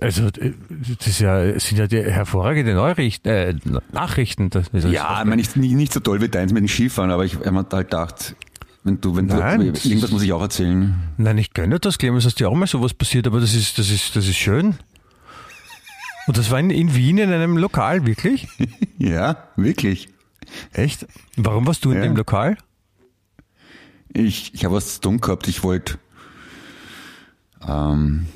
[0.00, 3.54] Also, das ist ja, das sind ja die hervorragende Neuricht, äh,
[3.92, 4.50] Nachrichten.
[4.50, 7.10] Das, ich Ja, ich meine, nicht, nicht, nicht so toll wie deins mit dem Skifahren,
[7.10, 8.36] aber ich habe halt gedacht,
[8.84, 10.94] wenn du, wenn Nein, du, das irgendwas muss ich auch erzählen.
[11.16, 13.90] Nein, ich gönne das, Clemens, dass dir auch mal sowas passiert, aber das ist, das
[13.90, 14.76] ist, das ist schön.
[16.26, 18.48] Und das war in, in Wien in einem Lokal, wirklich?
[18.98, 20.08] Ja, wirklich.
[20.72, 21.06] Echt?
[21.36, 22.02] Warum warst du in Ja.
[22.02, 22.56] dem Lokal?
[24.12, 25.46] Ich, ich habe was zu tun gehabt.
[25.46, 25.98] Ich wollte,
[27.66, 28.26] ähm,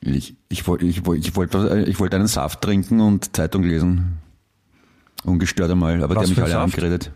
[0.00, 4.18] ich, ich wollte, ich wollte, ich wollte, ich wollte einen Saft trinken und Zeitung lesen.
[5.24, 6.74] Ungestört einmal, aber Was die haben mich alle Saft?
[6.74, 7.12] angeredet.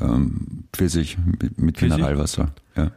[0.00, 1.96] Ähm, Pfirsich mit, mit Pfirsich?
[1.98, 2.50] Mineralwasser.
[2.76, 2.90] Ja.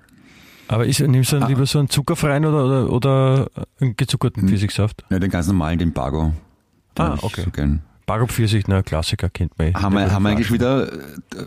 [0.67, 1.39] Aber ist, nimmst du Ah.
[1.41, 4.47] dann lieber so einen zuckerfreien oder, oder, oder einen gezuckerten.
[4.47, 5.03] Pfirsichsaft?
[5.09, 6.33] ja, den ganz normalen, den Bago.
[6.97, 7.41] Den Ah, hab ich okay.
[7.45, 7.81] So gern.
[8.05, 9.73] Bago Pfirsich, na Klassiker, kennt man eh.
[9.73, 10.97] Haben wir, wurde haben wir eigentlich wieder, äh,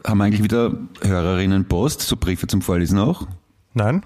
[0.07, 3.27] haben wir eigentlich wieder Hörerinnen Post, so Briefe zum Vorlesen auch?
[3.75, 4.03] Nein?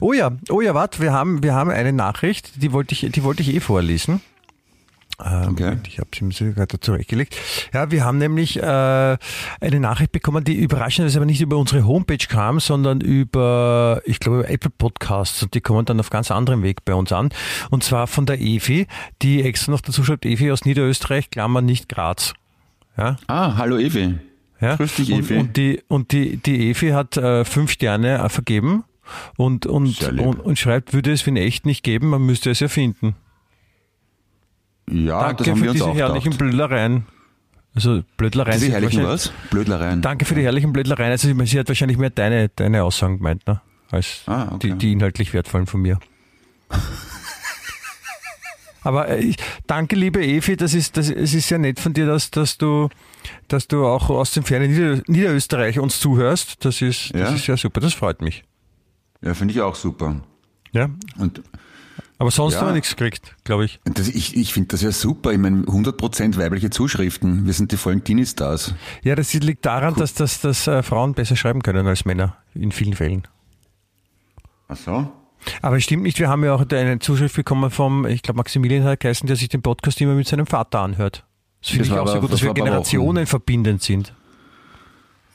[0.00, 3.22] Oh ja, oh ja, warte, wir haben, wir haben eine Nachricht, die wollte ich, die
[3.24, 4.20] wollte ich eh vorlesen.
[5.24, 5.76] Ähm, Okay.
[5.86, 7.36] Ich habe sie mir sogar gerade zurechtgelegt.
[7.72, 12.26] Ja, wir haben nämlich äh, eine Nachricht bekommen, die überraschenderweise aber nicht über unsere Homepage
[12.28, 16.62] kam, sondern über, ich glaube, über Apple Podcasts und die kommen dann auf ganz anderem
[16.62, 17.28] Weg bei uns an.
[17.70, 18.86] Und zwar von der Evi,
[19.20, 22.32] die extra noch dazu schreibt, Evi aus Niederösterreich, Klammer nicht Graz.
[22.96, 24.18] Ja, Ah, hallo Evi.
[24.60, 24.76] ja.
[24.76, 25.36] Grüß dich, und, Evi.
[25.38, 28.84] Und die, und die, die Evi hat äh, fünf Sterne vergeben
[29.36, 32.60] und, und, Sehr und, und schreibt, würde es in echt nicht geben, man müsste es
[32.60, 33.14] erfinden.
[34.90, 36.38] Ja, Ah, das Danke haben für wir uns diese auch herrlichen gedacht.
[36.38, 37.06] Blödlereien.
[37.74, 39.32] Also Blödlereien Diese herrlichen was?
[39.50, 40.02] Blödlereien.
[40.02, 41.10] Danke für die herrlichen Blödlereien.
[41.10, 43.60] Also sie sie hat wahrscheinlich mehr deine, deine Aussagen gemeint, ne?
[43.90, 44.70] als Ah, okay.
[44.72, 45.98] die, die inhaltlich wertvollen von mir.
[48.84, 49.36] Aber äh, ich,
[49.66, 52.88] danke, liebe Evi, das ist, das, es ist ja nett von dir, dass, dass, du,
[53.48, 56.64] dass du auch aus dem fernen Nieder, Niederösterreich uns zuhörst.
[56.64, 57.34] Das ist, das Ja.
[57.36, 58.42] ist ja super, das freut mich.
[59.22, 60.16] Ja, finde ich auch super.
[60.72, 60.88] Ja?
[61.18, 61.42] Und
[62.18, 62.60] Aber sonst Ja.
[62.60, 63.80] haben wir nichts gekriegt, glaube ich.
[63.84, 65.32] das, ich, ich finde das ja super.
[65.32, 67.46] Ich meine, 100% weibliche Zuschriften.
[67.46, 68.74] Wir sind die vollen Teenie-Stars.
[69.02, 72.72] Ja, das liegt daran, dass, dass, dass äh, Frauen besser schreiben können als Männer, in
[72.72, 73.26] vielen Fällen.
[74.68, 75.12] Ach so?
[75.60, 78.84] Aber es stimmt nicht, wir haben ja auch eine Zuschrift bekommen vom, ich glaube Maximilian
[78.84, 81.24] hat geheißen, der sich den Podcast immer mit seinem Vater anhört.
[81.60, 84.14] Das finde ich auch sehr gut, dass das wir Generationen verbindend sind.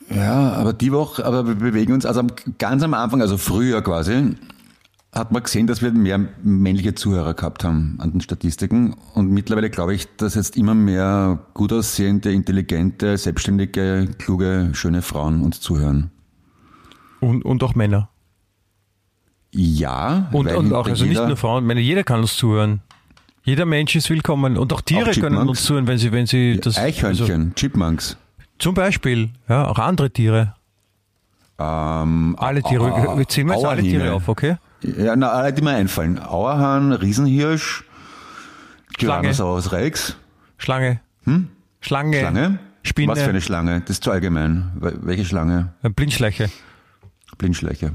[0.10, 3.82] Ja, aber die Woche, aber wir bewegen uns, also am- ganz am Anfang, also früher
[3.82, 4.36] quasi,
[5.13, 8.96] hat man gesehen, dass wir mehr männliche Zuhörer gehabt haben an den Statistiken.
[9.15, 15.41] Und mittlerweile glaube ich, dass jetzt immer mehr gut aussehende, intelligente, selbstständige, kluge, schöne Frauen
[15.41, 16.12] uns zuhören.
[17.20, 18.10] Und, und auch Männer.
[19.52, 22.82] Ja, Und, und auch, also nicht jeder- nur Frauen, meine, jeder kann uns zuhören.
[23.43, 24.58] Jeder Mensch ist willkommen.
[24.58, 26.78] Und auch Tiere Auch können uns zuhören, wenn sie, wenn sie das.
[26.78, 28.17] Eichhörnchen, Also, Chipmunks.
[28.60, 30.54] Zum Beispiel, ja, auch andere Tiere.
[31.60, 32.84] Ähm, Alle Tiere.
[32.93, 33.82] Au- Wir wir jetzt alle.
[33.82, 34.58] Tiere auf, okay?
[34.82, 36.20] Ja, na, alle, die mir einfallen.
[36.20, 37.84] Auerhahn, Riesenhirsch.
[38.98, 40.15] Tyrannosaurus Rex,
[40.58, 41.00] Schlange.
[41.82, 42.20] Schlange.
[42.20, 42.60] Schlange.
[42.84, 43.12] Spinne.
[43.12, 43.82] Was für eine Schlange?
[43.82, 44.72] Das ist zu allgemein.
[44.80, 45.74] Wel- Welche Schlange?
[45.82, 46.50] Blindschleiche.
[47.38, 47.91] Blindschleiche.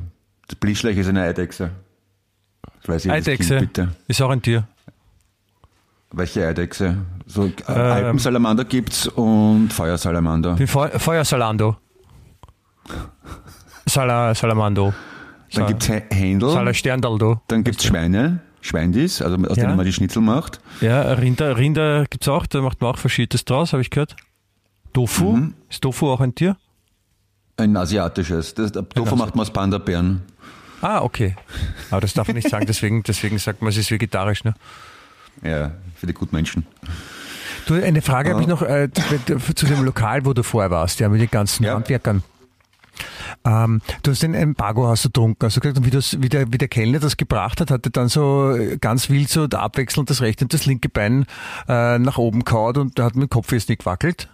[0.49, 1.71] Das Blindschleiche ist eine Eidechse.
[2.83, 3.57] Das weiß jedes Eidechse.
[3.59, 3.89] Kind, bitte.
[4.07, 4.69] Ist auch ein Tier.
[6.13, 6.99] Welche Eidechse?
[7.27, 7.77] So, äh, Ähm.
[7.77, 10.55] Alpensalamander gibt's und Feuersalamander.
[10.57, 11.77] Den Feu Feuersalando.
[13.87, 14.93] Sala, Salamando.
[15.55, 16.51] Dann gibt's Hä- Händel.
[16.51, 17.41] Sala Sterndaldo.
[17.49, 18.41] Dann gibt's Schweine.
[18.61, 19.65] Schweindis, also aus Ja.
[19.65, 20.61] denen man die Schnitzel macht.
[20.81, 24.15] Ja, Rinder, Rinder gibt's auch, da macht man auch Verschiedenes draus, habe ich gehört.
[24.93, 25.55] Tofu, Mhm.
[25.69, 26.57] ist Tofu auch ein Tier?
[27.57, 28.55] Ein asiatisches.
[28.55, 30.23] Das, Tofu macht man aus Panda-Bären.
[30.81, 31.35] Ah, okay.
[31.91, 34.45] Aber das darf man nicht sagen, deswegen, deswegen sagt man, es ist vegetarisch.
[34.45, 34.55] Ne?
[35.43, 36.67] Ja, für die Gutmenschen.
[37.67, 38.89] Du, eine Frage habe ich noch äh,
[39.55, 41.75] zu- dem Lokal, wo du vorher warst, ja, mit den ganzen Ja.
[41.75, 42.23] Handwerkern.
[43.45, 46.53] Ähm, du hast den Embargo hast du getrunken, also gesagt, und wie, das, wie, der,
[46.53, 50.21] wie der Kellner das gebracht hat, hat er dann so ganz wild so abwechselnd das
[50.21, 51.25] rechte und das linke Bein
[51.69, 54.29] äh, nach oben kaut und da hat mit dem Kopf jetzt nicht gewackelt.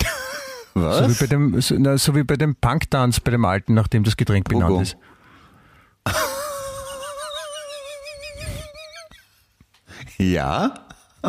[0.74, 1.18] So wie Was?
[1.18, 4.48] bei dem, so, na, so wie bei dem Punktanz bei dem Alten, nachdem das Getränk
[4.48, 4.96] benannt ist.
[10.18, 10.74] Ja?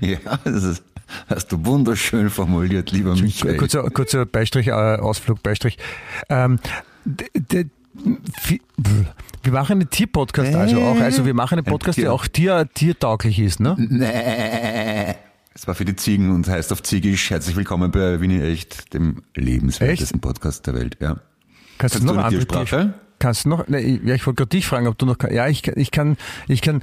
[0.00, 0.82] ja, das ist,
[1.28, 3.56] hast du wunderschön formuliert, lieber Michael.
[3.56, 5.78] Kurzer, kurzer Beistrich, äh, Ausflug, Beistrich.
[6.28, 6.58] Ähm,
[9.42, 11.00] wir machen einen Tierpodcast also auch.
[11.00, 13.76] Also wir machen einen Podcast, der Tier- auch tier, tiertauglich ist, ne?
[13.78, 15.14] Nee.
[15.54, 19.22] Es war für die Ziegen und heißt auf Ziegisch herzlich willkommen bei Winnie Echt, dem
[19.34, 20.98] lebenswertesten Podcast der Welt.
[21.00, 21.16] Ja.
[21.78, 22.94] Kannst du Kannst noch du eine andere Tiersprache?
[23.18, 23.66] Kannst du noch?
[23.68, 25.16] Ne, ich- ja, ich wollte gerade dich fragen, ob du noch.
[25.30, 26.16] Ja, ich, kann- ich kann,
[26.48, 26.82] ich kann.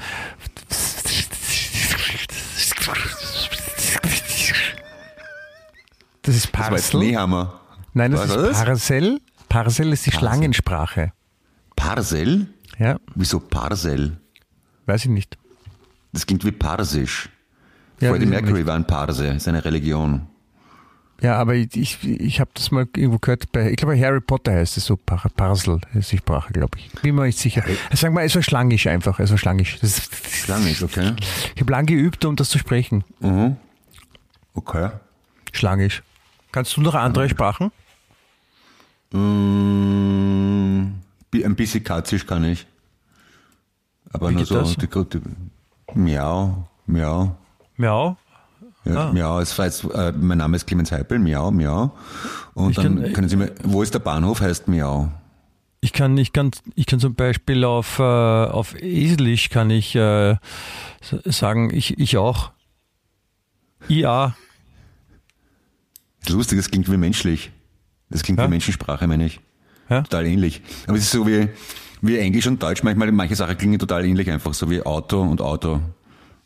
[6.22, 7.00] Das ist Das war Parcel.
[7.02, 7.60] Nehammer.
[7.94, 8.58] Nein, das Was ist das?
[8.66, 9.20] Parcel.
[9.50, 11.12] Parcel ist die Schlangensprache.
[11.76, 12.48] Parsel?
[12.80, 14.18] Ja, Wieso Parsel?
[14.86, 15.38] weiß ich nicht.
[16.12, 17.30] Das klingt wie Parsisch.
[18.00, 20.28] Ja, Freddie Mercury war ein Parse, seine Religion.
[21.22, 24.20] Ja, aber ich, ich, ich habe das mal irgendwo gehört, bei, ich glaube bei Harry
[24.20, 26.92] Potter heißt es so, Par Parsel ist die Sprache, glaube ich.
[27.02, 27.64] Bin mir nicht sicher.
[27.94, 29.78] Sagen wir, es war schlangisch einfach, es war schlangisch.
[29.80, 31.14] Das ist, Schlangisch, okay.
[31.56, 33.06] ich habe lang geübt, um das zu sprechen.
[33.22, 33.56] Mhm.
[34.54, 34.90] Okay.
[35.54, 36.04] Schlangisch.
[36.52, 37.72] Kannst du noch andere Sprachen?
[39.64, 41.00] Mm,
[41.32, 42.66] bi- ein bisschen katzisch kann ich.
[44.12, 44.76] Aber Wie nur geht so, das?
[44.76, 45.22] die, die,
[45.96, 47.36] Miau, Miau.
[47.78, 48.18] Miau.
[48.86, 49.14] Ja, Ah.
[49.14, 51.94] Miau, es war jetzt, äh, mein Name ist Clemens Heipel, Miau, Miau.
[52.54, 55.12] Und Ich dann kann- können Sie mir, wo ist der Bahnhof, heißt Miau.
[55.80, 60.36] Ich kann, ich kann, ich kann zum Beispiel auf, äh, auf Eselisch kann ich äh,
[61.26, 62.52] sagen, ich, ich auch.
[63.90, 64.36] IA.
[66.30, 67.52] Lustig, das klingt wie menschlich.
[68.10, 68.46] Das klingt Ja.
[68.46, 69.40] wie Menschensprache, meine ich.
[69.90, 70.02] Ja.
[70.04, 70.62] Total ähnlich.
[70.88, 71.50] Aber es ist so wie,
[72.02, 72.84] wie Englisch und Deutsch.
[72.84, 75.82] Manchmal, manche Sachen klingen total ähnlich einfach, so wie Auto und Auto.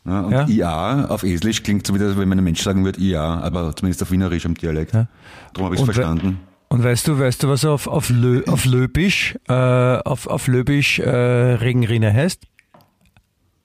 [0.04, 0.48] Ja, und Ja.
[0.48, 3.74] IA auf Eslisch klingt so wie das, wenn man ein Mensch sagen würde, IA, aber
[3.76, 4.94] zumindest auf Wienerisch am Dialekt.
[4.94, 5.06] Ja.
[5.52, 6.40] Darum habe ich es verstanden.
[6.68, 10.98] Und weißt du, weißt du, was auf, auf, Lö, auf Löbisch, äh, auf, auf Löbisch
[10.98, 12.42] äh, Regenrinne heißt?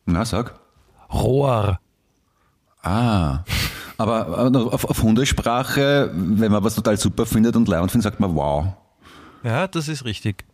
[0.05, 0.55] Na, sag.
[1.11, 1.79] Rohr.
[2.81, 3.39] Ah.
[3.97, 8.19] Aber aber auf, auf Hundesprache, wenn man was total super findet und leibend findet, sagt
[8.19, 8.67] man wow.
[9.43, 10.45] Ja, das ist richtig.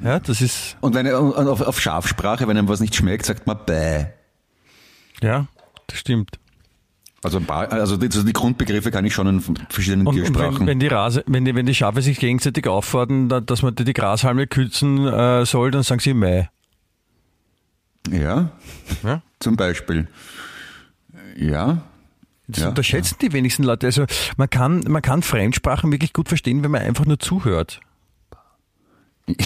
[0.00, 3.58] Ja, das ist, Und wenn auf, auf Schafsprache, wenn einem was nicht schmeckt, sagt man
[3.66, 4.06] bäh.
[5.22, 5.46] ja,
[5.88, 6.38] das stimmt.
[7.24, 10.60] Also, ein paar- also die, also die Grundbegriffe kann ich schon in verschiedenen Und, Tiersprachen.
[10.60, 13.74] wenn, wenn, die Rase, wenn, die, wenn die Schafe sich gegenseitig auffordern, da- dass man
[13.74, 16.48] die, die Grashalme kürzen äh, soll, dann sagen sie Mai.
[18.08, 18.50] ja,
[19.02, 19.22] Ja?
[19.40, 20.06] zum Beispiel.
[21.36, 21.82] Ja.
[22.46, 23.86] Das Ja, unterschätzen die wenigsten Leute.
[23.86, 24.06] Also
[24.36, 27.80] man kann, man kann Fremdsprachen wirklich gut verstehen, wenn man einfach nur zuhört.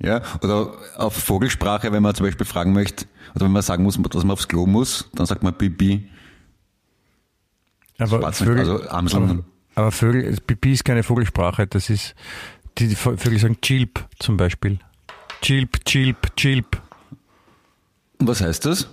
[0.00, 3.98] Ja, oder auf Vogelsprache, wenn man zum Beispiel fragen möchte, oder wenn man sagen muss,
[4.00, 6.08] dass man aufs Klo muss, dann sagt man Bibi.
[7.98, 9.30] Aber nicht, also Amseln.
[9.30, 12.14] aber, aber Vögel, Pipi ist keine Vogelsprache, das ist,
[12.78, 14.78] die, die Vögel sagen Chilp zum Beispiel.
[15.42, 16.80] Chilp, Chilp, Chilp.
[18.20, 18.88] Und was heißt das?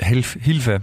[0.00, 0.82] Hilf, Hilfe.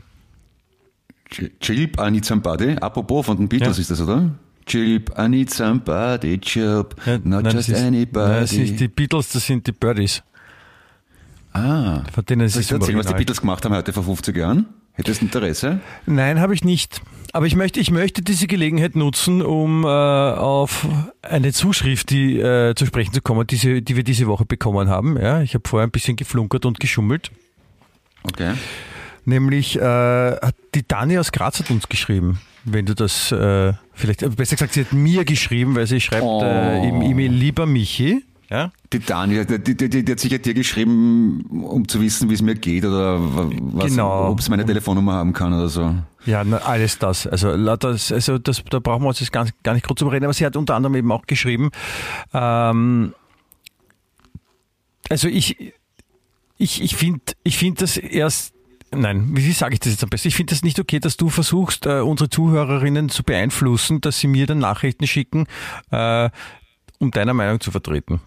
[1.32, 2.76] Ch- Chilp, I need somebody.
[2.78, 3.82] Apropos von den Beatles Ja.
[3.82, 4.32] ist das, oder?
[4.68, 8.28] Chilp, I need somebody, chirp, Ja, not nein, just ist, anybody.
[8.30, 10.22] Nein, das sind nicht die Beatles, das sind die Birdies.
[11.54, 13.14] ah, Von denen ist es im erzählen, was die.
[13.14, 14.66] Beatles gemacht haben heute vor 50 Jahren?
[14.94, 15.80] Hättest du Interesse?
[16.06, 17.02] Nein, habe ich nicht.
[17.34, 20.88] Aber ich möchte, ich möchte diese Gelegenheit nutzen, um äh, auf
[21.22, 25.18] eine Zuschrift die, äh, zu sprechen zu kommen, diese, die wir diese Woche bekommen haben.
[25.22, 27.32] Ja, ich habe vorher ein bisschen geflunkert und geschummelt.
[28.24, 28.54] Okay.
[29.28, 32.40] Nämlich äh, hat die Dani aus Graz hat uns geschrieben.
[32.63, 36.24] Wenn du das äh, vielleicht, äh, besser gesagt, sie hat mir geschrieben, weil sie schreibt
[36.24, 36.42] Oh.
[36.44, 38.24] äh, im E-Mail lieber Michi.
[38.50, 38.72] Ja?
[38.94, 42.42] Die Dani, die, die, die, die hat sicher dir geschrieben, um zu wissen, wie es
[42.42, 44.30] mir geht oder was, Genau.
[44.30, 45.94] ob es meine Telefonnummer haben kann oder so.
[46.26, 47.28] Ja, na, alles das.
[47.28, 50.24] Also, lauter- also das, da brauchen wir uns jetzt gar, gar nicht kurz drüber reden,
[50.24, 51.72] aber sie hat unter anderem eben auch geschrieben,
[52.34, 53.13] ähm,
[55.10, 55.74] also ich,
[56.58, 58.54] ich, ich finde ich find das erst,
[58.91, 60.28] nein, wie sage ich das jetzt am besten?
[60.28, 64.28] Ich finde das nicht okay, dass du versuchst, äh, unsere Zuhörerinnen zu beeinflussen, dass sie
[64.28, 65.47] mir dann Nachrichten schicken,
[65.91, 66.30] äh,
[67.00, 68.21] um deiner Meinung zu vertreten.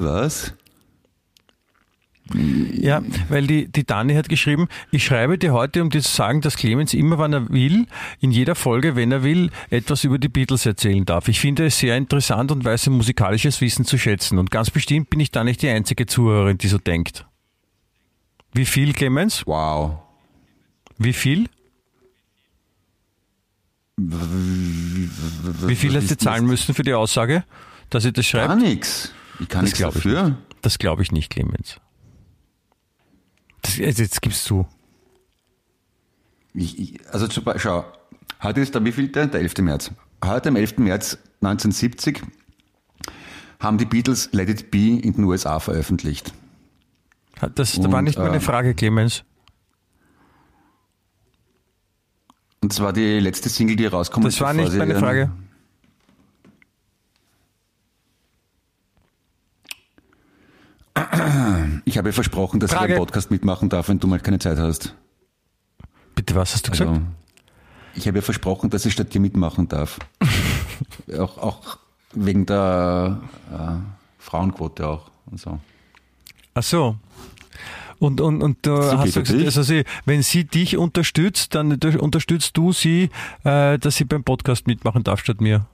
[0.00, 0.54] Was?
[2.34, 6.42] Ja, weil die, die Dani hat geschrieben, ich schreibe dir heute, um dir zu sagen,
[6.42, 7.86] dass Clemens immer, wann er will,
[8.20, 11.28] in jeder Folge, wenn er will, etwas über die Beatles erzählen darf.
[11.28, 14.38] Ich finde es sehr interessant und weiß sein musikalisches Wissen zu schätzen.
[14.38, 17.24] Und ganz bestimmt bin ich da nicht die einzige Zuhörerin, die so denkt.
[18.52, 19.46] Wie viel, Clemens?
[19.46, 19.98] Wow.
[20.98, 21.48] Wie viel?
[23.96, 27.44] Wie viel hast du zahlen müssen für die Aussage,
[27.90, 28.62] dass sie das Gar schreibt?
[28.62, 29.12] nichts.
[29.40, 30.36] Ich kann nichts dafür.
[30.62, 31.80] Das glaube ich nicht, Clemens.
[33.62, 34.66] Das, also jetzt gibst du.
[36.54, 37.84] Ich, ich, also zum Beispiel, schau,
[38.42, 39.28] heute ist der wievielte?
[39.28, 39.58] Der 11.
[39.58, 39.90] März.
[40.24, 40.78] Heute am 11.
[40.78, 42.22] März 1970
[43.60, 46.32] haben die Beatles Let It Be in den USA veröffentlicht.
[47.40, 49.24] Das, das war Und, nicht meine äh, Frage, Clemens.
[52.60, 54.26] Und zwar die letzte Single, die rauskommt.
[54.26, 55.30] Das war nicht meine Frage.
[61.84, 62.86] Ich habe versprochen, dass Frage.
[62.86, 64.94] ich einen Podcast mitmachen darf, wenn du mal keine Zeit hast.
[66.14, 66.90] Bitte, was hast du gesagt?
[66.90, 67.02] Also,
[67.94, 69.98] ich habe versprochen, dass ich statt dir mitmachen darf.
[71.18, 71.78] auch, auch
[72.12, 73.20] wegen der
[73.52, 73.76] äh,
[74.18, 75.60] Frauenquote auch und so.
[76.54, 76.96] Ach so.
[77.98, 82.56] Und, und, und Sie hast du gesagt, also sie, wenn sie dich unterstützt, dann unterstützt
[82.56, 83.10] du sie,
[83.44, 85.66] äh, dass sie beim Podcast mitmachen darf statt mir.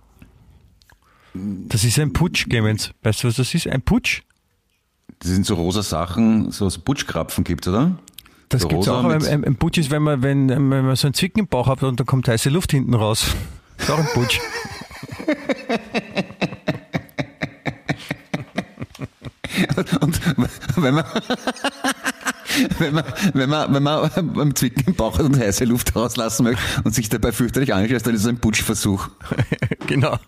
[1.35, 2.93] Das ist ein Putsch, Clemens.
[3.03, 3.67] Weißt du, was das ist?
[3.67, 4.23] Ein Putsch?
[5.19, 7.99] Das sind so rosa Sachen, so, so Putschkrapfen gibt's, oder?
[8.49, 9.05] Das So gibt es auch.
[9.05, 11.83] Ein, ein Putsch ist, wenn man, wenn, wenn man so einen Zwicken im Bauch hat
[11.83, 13.35] und da kommt heiße Luft hinten raus.
[13.79, 14.41] Ist auch ein Putsch.
[20.01, 20.21] Und
[20.77, 21.05] wenn man,
[22.79, 26.63] wenn man, wenn man, wenn man beim Zwicken im Bauch und heiße Luft rauslassen möchte
[26.85, 29.09] und sich dabei fürchterlich anschließt, dann ist es ein Putschversuch.
[29.87, 30.19] genau.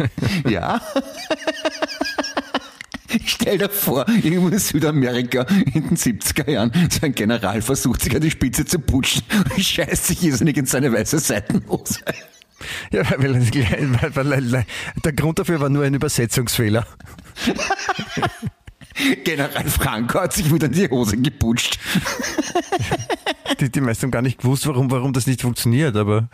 [0.48, 0.80] Ja.
[3.08, 5.42] Ich stell dir vor, irgendwo in Südamerika
[5.74, 9.62] in den 70er Jahren, so ein General versucht sich an die Spitze zu putschen und
[9.62, 12.00] scheißt sich irrsinnig in seine weiße Seitenhose.
[12.92, 13.34] Ja, weil,
[14.14, 14.66] weil,
[15.04, 16.86] der Grund dafür war nur ein Übersetzungsfehler.
[19.24, 21.78] General Franco hat sich wieder in die Hose geputscht.
[23.60, 26.28] Die, die meisten haben gar nicht gewusst, warum, warum das nicht funktioniert, aber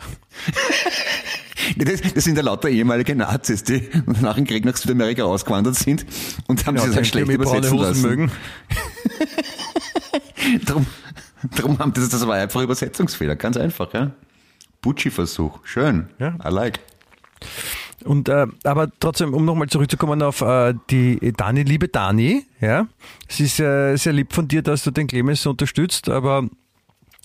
[1.75, 3.89] Das, das sind ja lauter ehemalige Nazis, die
[4.21, 6.05] nach dem Krieg nach Südamerika ausgewandert sind
[6.47, 8.01] und haben ja, sie das schlecht mit braune übersetzen lassen.
[8.01, 8.31] mögen.
[10.65, 10.85] Darum,
[11.55, 14.11] darum haben das, das war einfach Übersetzungsfehler, ganz einfach, ja.
[14.81, 16.35] Putschi-Versuch, schön, Ja.
[16.45, 16.79] I like.
[18.03, 22.87] Und äh, aber trotzdem, um nochmal zurückzukommen auf äh, die Dani, liebe Dani, ja,
[23.27, 26.47] es ist äh, sehr lieb von dir, dass du den Clemens so unterstützt, aber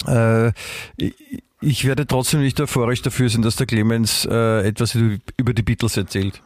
[0.06, 0.48] äh,
[0.96, 1.14] ich,
[1.60, 4.96] ich werde trotzdem nicht euphorisch dafür sein, dass der Clemens äh, etwas
[5.36, 6.42] über die Beatles erzählt.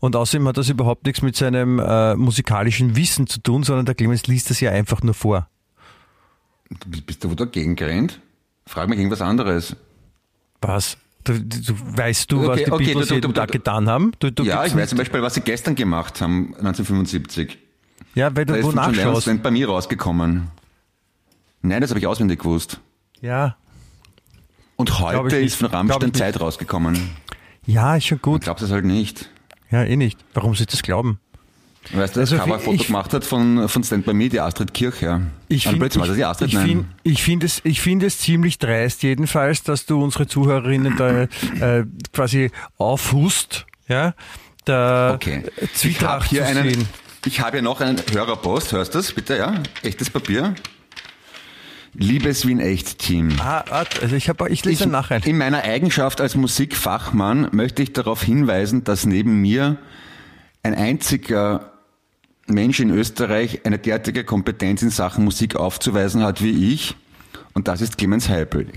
[0.00, 3.94] Und außerdem hat das überhaupt nichts mit seinem äh, musikalischen Wissen zu tun, sondern der
[3.94, 5.48] Clemens liest das ja einfach nur vor.
[7.06, 8.20] Bist du wo dagegen gerannt?
[8.66, 9.76] Frag mich irgendwas anderes.
[10.60, 10.96] Was?
[11.24, 14.12] Du, du, weißt du, was Okay, die okay, Beatles du- jeden Tag getan haben?
[14.42, 17.58] Ja, ich weiß zum Beispiel, was sie gestern gemacht haben, 1975.
[18.14, 19.22] Ja, weil Da du ist wo nachschaust.
[19.22, 20.48] Stand bei mir rausgekommen.
[21.62, 22.80] Nein, das habe ich auswendig gewusst.
[23.20, 23.56] Ja,
[24.76, 26.14] Und heute ich ist von ich Rammstein.
[26.14, 27.10] Zeit rausgekommen.
[27.66, 28.40] ja, ist schon Ich gut.
[28.42, 29.28] glaube das halt nicht.
[29.70, 30.18] Ja, eh nicht.
[30.34, 31.20] Warum soll ich das glauben?
[31.92, 34.72] Weißt du, das Also Coverfoto ich- gemacht hat von, von Stand by Me, die Astrid
[34.72, 35.22] Kircher.
[35.48, 36.48] Ich Ah, finde Astrid?
[36.48, 36.66] ich Nein.
[36.66, 41.22] find, ich find es, ich find es ziemlich dreist jedenfalls, dass du unsere Zuhörerinnen da
[41.22, 44.14] äh, quasi aufhust, ja,
[44.64, 45.42] da Okay.
[45.56, 46.88] Ich habe Zwietracht hier zu einen, sehen.
[47.26, 49.54] ich habe hier noch einen Hörerpost, hörst du das bitte, ja?
[49.82, 50.54] Echtes Papier.
[51.94, 53.30] Liebes Wien Echt Team.
[53.40, 53.64] Ah,
[54.00, 55.26] also ich, hab, ich lese dann nachher.
[55.26, 59.76] In meiner Eigenschaft als Musikfachmann möchte ich darauf hinweisen, dass neben mir
[60.62, 61.69] ein einziger
[62.50, 66.96] Mensch in Österreich eine derartige Kompetenz in Sachen Musik aufzuweisen hat wie ich.
[67.54, 68.68] Und das ist Clemens Heipel.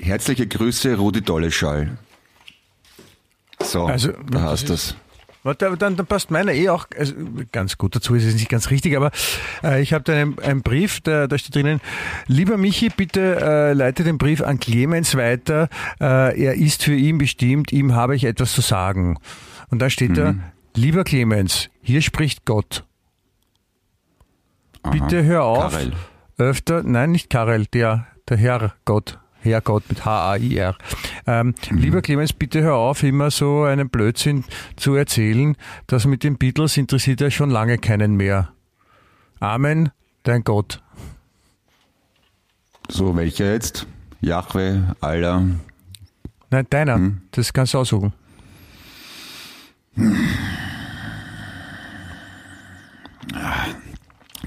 [0.00, 1.98] Herzliche Grüße, Rudi Dolleschall.
[3.62, 4.96] So, Also, da das hast du es.
[5.44, 7.14] Warte, dann, dann passt meiner eh auch also
[7.50, 9.10] ganz gut dazu, ist es nicht ganz richtig, aber
[9.64, 11.80] äh, ich habe da einen, einen Brief, da, da steht drinnen,
[12.28, 15.68] lieber Michi, bitte äh, leite den Brief an Clemens weiter,
[16.00, 19.18] äh, er ist für ihn bestimmt, ihm habe ich etwas zu sagen.
[19.68, 20.36] Und da steht da,
[20.76, 22.84] lieber Clemens, hier spricht Gott.
[24.90, 25.92] Bitte hör auf, Karel.
[26.38, 30.76] öfter, nein, nicht Karel, der, der Herr Gott, Herrgott mit H-A-I-R.
[31.26, 34.44] Ähm, Lieber Clemens, bitte hör auf, immer so einen Blödsinn
[34.76, 35.56] zu erzählen.
[35.86, 38.52] Das mit den Beatles interessiert ja schon lange keinen mehr.
[39.40, 39.90] Amen,
[40.24, 40.82] dein Gott.
[42.88, 43.86] So, welcher jetzt?
[44.20, 45.42] Jahwe, Allah.
[46.50, 47.12] Nein, deiner.
[47.30, 48.12] Das kannst du aussuchen.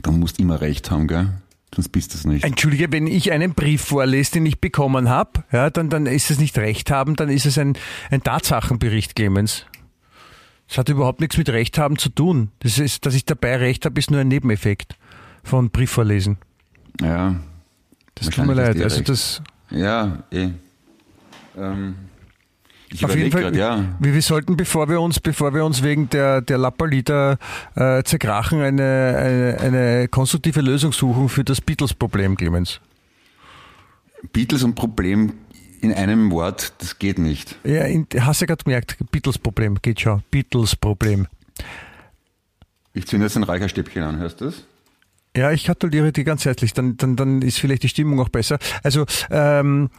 [0.05, 1.29] Du musst immer recht haben, gell?
[1.73, 2.45] Sonst bist du es nicht.
[2.45, 6.37] Entschuldige, wenn ich einen Brief vorlese, den ich bekommen habe, ja, dann, dann ist es
[6.37, 7.75] nicht Recht haben, dann ist es ein,
[8.11, 9.65] ein Tatsachenbericht, Clemens.
[10.67, 12.51] Das hat überhaupt nichts mit Recht haben zu tun.
[12.59, 14.95] Das ist, dass ich dabei Recht habe, ist nur ein Nebeneffekt
[15.43, 16.37] von Briefvorlesen.
[17.01, 17.35] Ja.
[18.13, 18.75] Das tut mir leid.
[18.75, 19.09] du eh Also recht.
[19.09, 19.41] das
[19.71, 20.49] Ja, eh.
[21.57, 21.95] Ähm,
[22.95, 23.43] ich auf jeden Fall.
[23.43, 23.95] gerade, ja.
[23.99, 27.37] Wir, wir sollten, bevor wir uns, bevor wir uns wegen der der Lappaliter
[27.75, 32.79] äh, zerkrachen, eine, eine eine konstruktive Lösung suchen für das Beatles-Problem, Clemens.
[34.33, 35.33] Beatles und Problem
[35.81, 37.55] in einem Wort, das geht nicht.
[37.63, 40.23] Ja, in, hast du ja gerade gemerkt, Beatles-Problem geht schon.
[40.31, 41.27] Beatles-Problem.
[42.93, 44.63] Ich zünde jetzt ein Räucherstäbchen an, hörst du das?
[45.35, 46.73] Ja, ich gratuliere dir ganz herzlich.
[46.73, 48.57] Dann, dann, dann ist vielleicht die Stimmung auch besser.
[48.83, 49.89] Also ähm,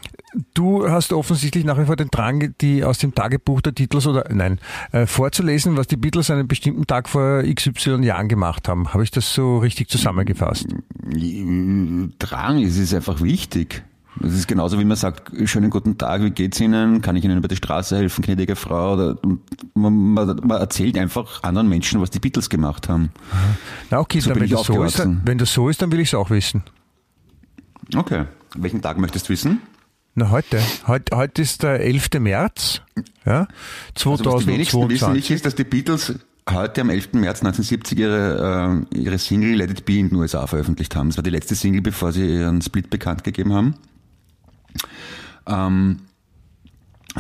[0.55, 4.25] du hast offensichtlich nach wie vor den Drang, die aus dem Tagebuch der Beatles oder
[4.33, 4.59] nein
[4.93, 8.93] äh, vorzulesen, was die Beatles an einem bestimmten Tag vor XY Jahren gemacht haben.
[8.93, 10.67] Habe ich das so richtig zusammengefasst?
[12.19, 13.83] Drang, es ist einfach wichtig.
[14.23, 17.03] Es ist genauso, wie man sagt, schönen guten Tag, wie geht's Ihnen?
[17.03, 18.95] Kann ich Ihnen über die Straße helfen, gnädige Frau?
[18.95, 19.19] Oder,
[19.75, 23.11] man, man, man erzählt einfach anderen Menschen, was die Beatles gemacht haben.
[23.91, 26.01] Na okay, So dann, wenn, das so ist, dann, wenn das so ist, dann will
[26.01, 26.63] ich es auch wissen.
[27.95, 28.25] Okay.
[28.55, 29.61] Welchen Tag möchtest du wissen?
[30.19, 30.63] Na, heute.
[30.87, 32.09] Heute, heute ist der 11.
[32.21, 32.81] März,
[33.27, 33.47] ja,
[33.95, 35.13] Also was die wenigsten wissen 2022.
[35.13, 36.15] nicht, ist, dass die Beatles
[36.49, 37.13] heute am 11.
[37.13, 41.11] März 1970 ihre, äh, ihre Single Let It Be in den USA veröffentlicht haben.
[41.11, 43.75] Das war die letzte Single, bevor sie ihren Split bekannt gegeben haben.
[45.47, 45.99] Ähm,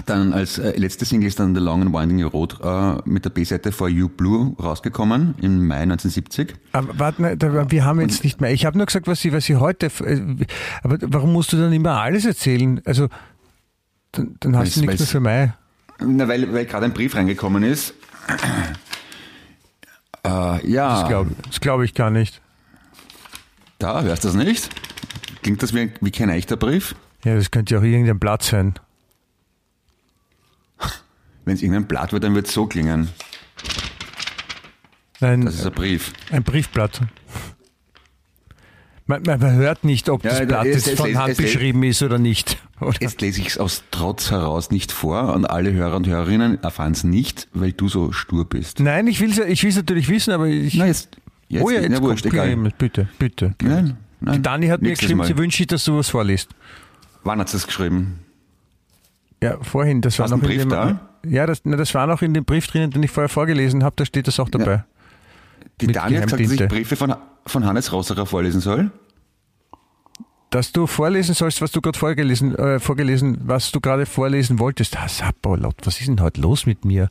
[0.04, 3.30] dann als äh, letzte Single ist dann The Long and Winding Road äh, mit der
[3.30, 6.54] B-Seite For You Blue rausgekommen im Mai 1970.
[6.72, 8.52] Aber warte, mal, da- wir haben jetzt nicht mehr.
[8.52, 9.86] Ich habe nur gesagt, was sie, was sie heute.
[10.04, 10.44] äh,
[10.82, 12.80] Aber warum musst du dann immer alles erzählen?
[12.84, 13.08] Also,
[14.12, 15.54] dann, dann hast du nichts mehr für Mai.
[15.98, 17.94] Na, weil, weil gerade ein Brief reingekommen ist.
[20.24, 21.30] Äh, ja, Das glaube
[21.60, 22.40] glaub ich gar nicht.
[23.78, 24.68] da hörst du das nicht?
[25.42, 26.94] Klingt das wie, wie kein echter Brief?
[27.24, 28.74] Ja, das könnte ja auch irgendein Blatt sein.
[31.46, 33.08] Wenn es irgendein Blatt wird, dann wird es so klingen.
[35.20, 36.12] Ein, Das ist ein Brief.
[36.30, 37.00] ein Briefblatt.
[39.06, 41.30] Man, man hört nicht, ob Ja, das da- Blatt es- jetzt es- von es- Hand
[41.30, 42.58] es- beschrieben ist oder nicht.
[42.80, 43.00] Oder?
[43.00, 46.92] Jetzt lese ich es aus Trotz heraus nicht vor und alle Hörer und Hörerinnen erfahren
[46.92, 48.80] es nicht, weil du so stur bist.
[48.80, 50.74] Nein, ich will es ich will's natürlich wissen, aber ich.
[50.74, 51.16] Na, jetzt,
[51.48, 52.56] jetzt, oh ja, jetzt na, wurscht, egal.
[52.76, 53.54] Bitte, bitte.
[53.62, 54.34] Nein, nein.
[54.34, 55.28] Die Dani hat mir geschrieben, Mal.
[55.28, 56.50] sie wünscht sich, dass du was vorliest.
[57.22, 58.18] Wann hat sie es geschrieben?
[59.40, 61.08] Ja, vorhin, das war Hast du noch einen in Brief da?
[61.28, 63.96] Ja, das, na, das war noch in dem Brief drinnen, den ich vorher vorgelesen habe,
[63.96, 64.84] da steht das auch dabei.
[65.80, 66.68] Die Mit hat gesagt, dass ich.
[66.68, 67.14] Briefe von,
[67.46, 68.90] von Hannes Rosserer vorlesen soll.
[70.50, 74.96] Dass du vorlesen sollst, was du gerade vorgelesen, äh, vorgelesen, was du gerade vorlesen wolltest.
[74.96, 77.10] Ah, Sapperlot, was ist denn heute los mit mir?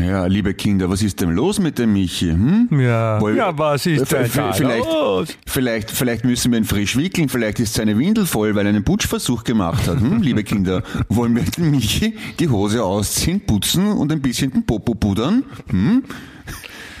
[0.00, 2.30] Ja, liebe Kinder, was ist denn los mit dem Michi?
[2.30, 2.68] Hm?
[2.80, 5.28] Ja, Woll- ja was ist denn da vielleicht, los?
[5.46, 8.84] Vielleicht, vielleicht müssen wir ihn frisch wickeln, vielleicht ist seine Windel voll, weil er einen
[8.84, 10.00] Putschversuch gemacht hat.
[10.00, 10.22] Hm?
[10.22, 14.94] Liebe Kinder, wollen wir den Michi die Hose ausziehen, putzen und ein bisschen den Popo
[14.94, 15.44] pudern?
[15.68, 16.04] Hm?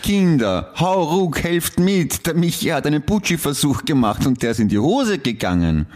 [0.02, 4.68] Kinder, hau ruck, helft mit, der Michi hat einen Putschi-Versuch gemacht und der ist in
[4.68, 5.86] die Hose gegangen.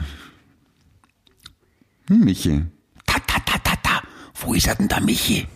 [2.08, 2.62] Hm, Michi?
[3.06, 4.02] Ta, ta, ta, ta, ta.
[4.40, 5.46] Wo ist er denn da, Michi?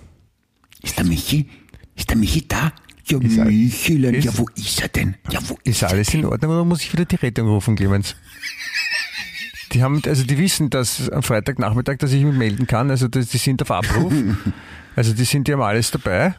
[0.83, 1.49] Ist der Michi?
[1.97, 2.72] Ist der Michi da?
[3.07, 5.14] Ja, Ist er- Michelein, ja, ist- wo ist er denn?
[5.31, 8.14] Ja, wo Ist alles in Ordnung oder muss ich wieder die Rettung rufen, Clemens?
[9.72, 13.29] Die haben, also die wissen, dass am Freitagnachmittag, dass ich mich melden kann, also das,
[13.29, 14.12] die sind auf Abruf.
[14.97, 16.35] Also die sind, die haben alles dabei.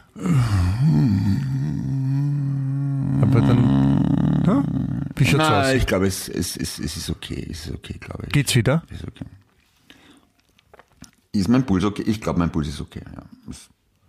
[3.22, 4.64] Aber dann, ja,
[5.16, 5.72] wie schaut's Nein, aus?
[5.74, 7.46] ich glaube, es, es, es, es ist okay.
[7.50, 8.32] Es ist okay, glaube ich.
[8.32, 8.82] Geht's wieder?
[8.90, 9.24] Ist okay.
[11.32, 12.02] Ist mein Puls okay?
[12.06, 13.00] Ich glaube, mein Puls ist okay.
[13.14, 13.22] Ja,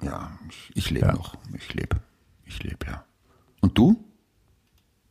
[0.02, 1.12] ja ich, ich lebe Ja.
[1.14, 1.38] noch.
[1.58, 1.98] Ich lebe.
[2.46, 3.04] Ich lebe, ja.
[3.62, 4.04] Und du?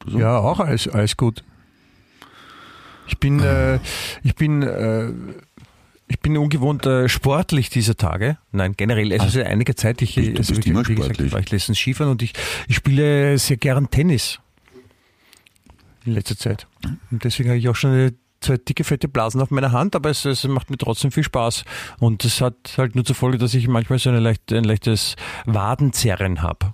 [0.01, 0.19] Du so?
[0.19, 1.45] Ja, auch alles, alles gut.
[3.07, 3.79] Ich bin, äh,
[4.23, 5.11] ich bin, äh,
[6.07, 8.39] ich bin ungewohnt äh, sportlich dieser Tage.
[8.53, 10.01] Nein, generell, also seit einiger Zeit.
[10.03, 11.27] Ich, Du- also bist wie, immer wie gesagt, sportlich.
[11.29, 12.33] ich war ich letztens Skifahren und ich,
[12.69, 14.39] ich spiele sehr gern Tennis.
[16.05, 16.67] In letzter Zeit.
[17.11, 20.11] Und deswegen habe ich auch schon eine, zwei dicke, fette Blasen auf meiner Hand, aber
[20.11, 21.65] es, es macht mir trotzdem viel Spaß.
[21.99, 25.17] Und es hat halt nur zur Folge, dass ich manchmal so eine leicht, ein leichtes
[25.47, 26.73] Wadenzerren habe.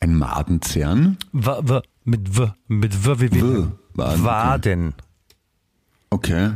[0.00, 1.18] Ein Madenzerren?
[1.32, 3.66] W, w, mit W, mit W wie W.
[3.94, 4.24] Waden.
[4.24, 4.94] Waden.
[6.10, 6.52] Okay.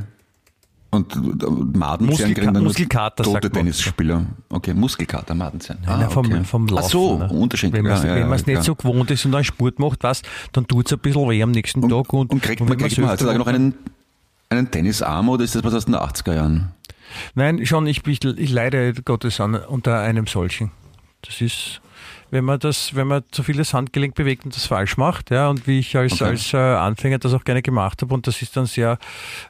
[0.93, 3.49] Und, und Madenzerren Muskelka- kriegen dann nur Muskelkater, tote.
[3.51, 4.27] Tennisspieler.
[4.49, 5.35] Okay, Muskelkater.
[5.35, 5.53] Nein,
[5.87, 6.43] Ah, vom, okay.
[6.45, 6.85] vom Laufen.
[6.85, 7.29] Ach so, ne?
[7.29, 7.73] Unterschied.
[7.73, 10.23] Wenn man es ja, ja, nicht ja, so gewohnt ist und einen Sport macht, was,
[10.53, 12.13] dann tut es ein bisschen weh am nächsten Und, Tag.
[12.13, 13.75] Und, und kriegt und man, kriegt man heutzutage noch einen,
[14.49, 16.73] einen Tennisarm oder ist das was aus den 80er Jahren?
[17.37, 20.73] Nein, schon, ich, ich, ich leide Gottes an unter einem solchen.
[21.23, 21.81] Das ist,
[22.31, 25.49] wenn man das, wenn man zu viel das Handgelenk bewegt und das falsch macht, ja,
[25.49, 26.25] und wie ich als, Okay.
[26.25, 28.99] als äh, Anfänger das auch gerne gemacht habe, und das ist dann sehr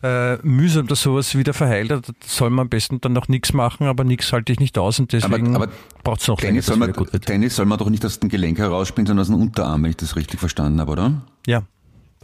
[0.02, 1.90] äh, mühsam, dass sowas wieder verheilt.
[1.90, 4.98] Da soll man am besten dann noch nichts machen, aber nichts halte ich nicht aus
[4.98, 5.68] und deswegen aber
[6.04, 7.20] braucht es noch länger, Tennis dass soll, man.
[7.20, 9.96] Tennis soll man doch nicht aus dem Gelenk herausspielen, sondern aus dem Unterarm, wenn ich
[9.96, 11.22] das richtig verstanden habe, oder?
[11.46, 11.62] Ja.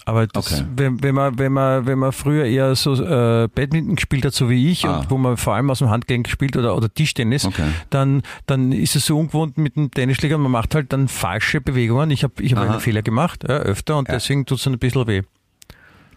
[0.04, 0.64] Aber das, Okay.
[0.76, 4.48] wenn, wenn, man, wenn, man, wenn man früher eher so äh, Badminton gespielt hat, so
[4.50, 4.98] wie ich, Ah.
[5.00, 7.70] und wo man vor allem aus dem Handgelenk gespielt oder, oder Tischtennis, Okay.
[7.90, 12.10] dann, dann ist es so ungewohnt mit dem Tennisschläger, man macht halt dann falsche Bewegungen.
[12.10, 12.72] Ich habe ich hab Aha.
[12.72, 14.14] einen Fehler gemacht, ja, öfter, und Ja.
[14.14, 15.22] deswegen tut es ein bisschen weh.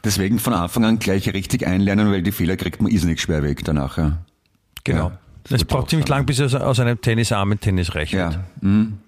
[0.04, 3.64] Deswegen von Anfang an gleich richtig einlernen, weil die Fehler kriegt man irrsinnig schwer weg
[3.66, 3.98] danach.
[3.98, 4.18] Ja.
[4.84, 5.12] Genau.
[5.50, 8.34] Es braucht auch ziemlich lang, bis es aus einem Tennisarm ein Tennisreich wird.
[8.34, 9.00] Ja, mhm.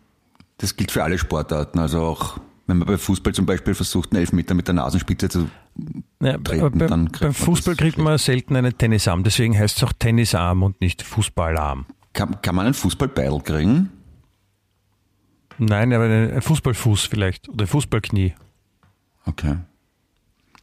[0.57, 1.77] das gilt für alle Sportarten.
[1.79, 2.39] Also auch
[2.71, 5.49] wenn man bei Fußball zum Beispiel versucht, einen Elfmeter mit der Nasenspitze zu.
[6.21, 9.77] Ja, treten, beim, dann kriegt beim man Fußball kriegt man selten einen Tennisarm, deswegen heißt
[9.77, 11.85] es auch Tennisarm und nicht Fußballarm.
[12.13, 13.89] Kann, kann man einen Fußballbeil kriegen?
[15.57, 18.33] Nein, aber ein Fußballfuß vielleicht oder Fußballknie.
[19.25, 19.57] Okay.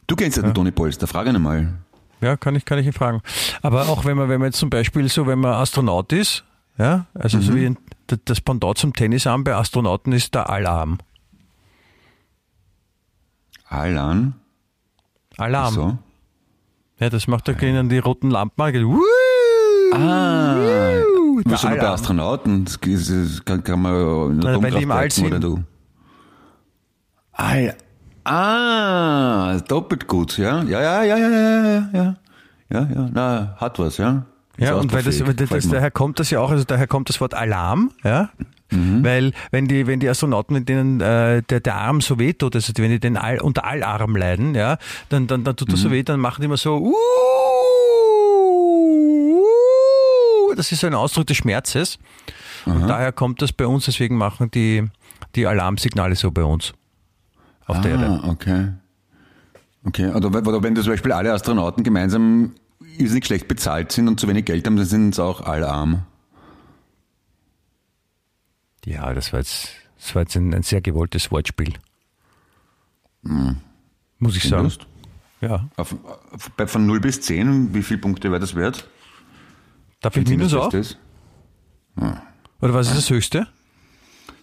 [0.07, 1.73] Du kennst ja den Toni Polster, frage ihn einmal.
[2.21, 3.21] Ja, kann ich, kann ich ihn fragen.
[3.61, 6.43] Aber auch wenn man, wenn man jetzt zum Beispiel so, wenn man Astronaut ist,
[6.77, 7.77] ja, also so wie ein,
[8.25, 10.49] das- Pendant zum Tennisarm bei Astronauten ist der
[13.69, 14.33] Alarm.
[15.37, 15.73] Alarm.
[15.73, 15.97] So.
[16.99, 17.89] Ja, das macht da drinnen äh.
[17.89, 18.73] die roten Lampen an.
[18.73, 19.01] Woo!
[19.93, 21.41] Ah, Woo!
[21.43, 22.65] das schon bei Astronauten.
[22.65, 22.79] Das
[23.45, 25.07] kann, kann man in der Nein, weil im All.
[25.25, 25.63] Oder du.
[27.31, 27.75] Al
[28.29, 30.63] ah, doppelt gut, ja?
[30.63, 32.15] Ja, ja, ja, ja, ja, ja,
[32.69, 34.25] ja, ja, na, hat was, ja.
[34.57, 37.21] Ja, und weil das, weil das daher kommt das ja auch, also daher kommt das
[37.21, 38.29] Wort Alarm, ja,
[38.71, 39.03] Mhm.
[39.03, 42.55] Weil wenn die, wenn die Astronauten, mit denen äh, der, der Arm so weh tut,
[42.55, 44.77] also wenn die den All, unter Allarm leiden, ja,
[45.09, 45.83] dann, dann, dann tut das Mhm.
[45.83, 46.77] so weh, dann machen die immer so
[49.39, 51.97] uh, das ist so ein Ausdruck des Schmerzes.
[52.65, 54.83] Und daher kommt das bei uns, deswegen machen die,
[55.35, 56.73] die Alarmsignale so bei uns
[57.65, 58.19] auf der Erde.
[58.23, 58.67] Ah, okay.
[59.85, 62.51] Okay, oder, wenn- oder wenn zum Beispiel alle Astronauten gemeinsam
[62.97, 66.03] irrsinnig schlecht bezahlt sind und zu wenig Geld haben, dann sind sie auch alle arm.
[68.85, 71.73] Ja, das war jetzt, das war jetzt ein, ein sehr gewolltes Wortspiel.
[73.21, 74.63] Muss ich sagen.
[74.63, 74.87] Lust?
[75.41, 75.69] Ja.
[75.77, 75.95] Auf,
[76.31, 78.87] auf, bei- von 0 bis 10, wie viele Punkte wäre das wert?
[80.01, 80.69] Darf ich Minus auch?
[80.69, 80.97] Beste ist?
[82.61, 83.47] Oder was ist das höchste?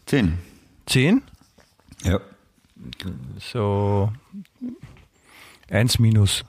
[0.07, 0.39] 10.
[0.87, 1.23] Zehn?
[2.03, 2.21] Ja.
[3.41, 4.13] So
[5.71, 6.45] eins minus.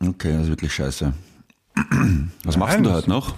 [0.00, 1.14] Okay, das ist wirklich scheiße.
[2.44, 3.34] Was machst denn du heute noch?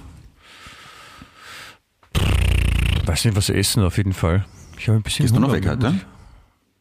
[3.07, 4.45] Weiß nicht, was essen auf jeden Fall.
[4.79, 5.95] Ich habe ein bisschen Gehst du noch Hunger, weg heute?
[5.97, 6.07] ich-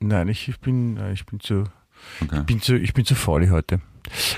[0.07, 1.63] Nein, ich, ich bin äh, ich bin zu
[2.21, 2.39] Okay.
[2.39, 3.79] ich bin zu ich bin zu faul heute.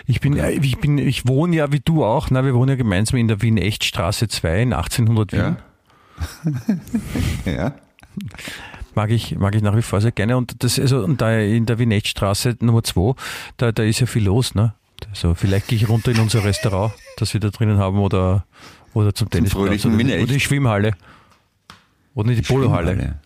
[0.06, 2.76] Ich bin, äh, ich bin, ich wohne ja wie du auch, na, wir wohnen ja
[2.76, 5.58] gemeinsam in der Wien-Echt-Straße 2 in 1800 Wien.
[7.46, 7.52] Ja.
[7.52, 7.76] ja.
[8.96, 10.38] Mag ich, mag ich nach wie vor sehr gerne.
[10.38, 13.16] Und das, also, und da in der Wien-Echt-Straße Nummer 2,
[13.58, 14.74] da, da ist ja viel los, ne?
[15.10, 18.46] Also vielleicht gehe ich runter in unser Restaurant, das wir da drinnen haben, oder,
[18.94, 19.64] oder zum Tennisplatz.
[19.66, 20.94] fröhlichen Oder, oder die Schwimmhalle.
[22.18, 23.20] Oder die Polohalle.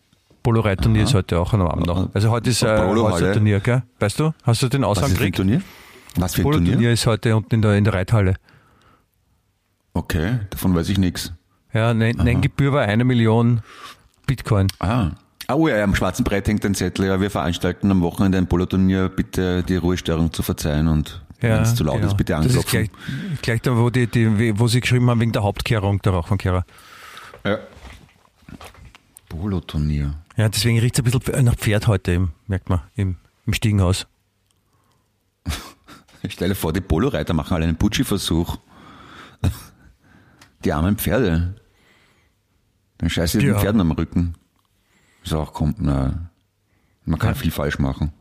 [0.44, 2.10] Polo-Reitturnier ist heute auch am Abend noch.
[2.14, 3.84] Also heute ist äh, Turnier, gell?
[4.00, 4.34] Weißt du?
[4.44, 5.38] Hast du den ein gekriegt?
[5.38, 5.62] Turnier?
[6.18, 6.92] Was für ein Polo-Turnier Turnier?
[6.92, 8.34] ist heute unten in der, in der Reithalle.
[9.94, 11.32] Okay, davon weiß ich nichts.
[11.74, 13.62] Ja, Nen- Nenngebühr war eine Million
[14.28, 14.68] Bitcoin.
[14.80, 15.12] Ah.
[15.48, 17.06] Ah, oh ja, am schwarzen Brett hängt ein Zettel.
[17.06, 19.08] Ja, wir veranstalten am Wochenende ein Poloturnier.
[19.08, 22.08] Bitte die Ruhestörung zu verzeihen und Ja, wenn es zu laut genau.
[22.08, 22.90] ist, bitte Das ist anklopfen.
[22.90, 26.66] gleich, gleich da, wo, die, die, wo sie geschrieben haben wegen der Hauptkehrung, der Rauchfangkehrer.
[27.46, 27.58] Ja.
[29.32, 30.14] Poloturnier.
[30.36, 33.16] Ja, deswegen riecht es ein bisschen nach Pferd heute, im, merkt man, im,
[33.46, 34.08] im Stiegenhaus.
[36.24, 38.58] Ich stelle vor, die Poloreiter machen alle einen Putschi-Versuch.
[40.64, 41.56] Die armen Pferde.
[43.00, 43.54] Dann scheiße ich Ja.
[43.54, 44.36] den Pferden am Rücken.
[45.24, 46.30] Ist auch kommt, na,
[47.06, 48.14] man kann viel falsch machen.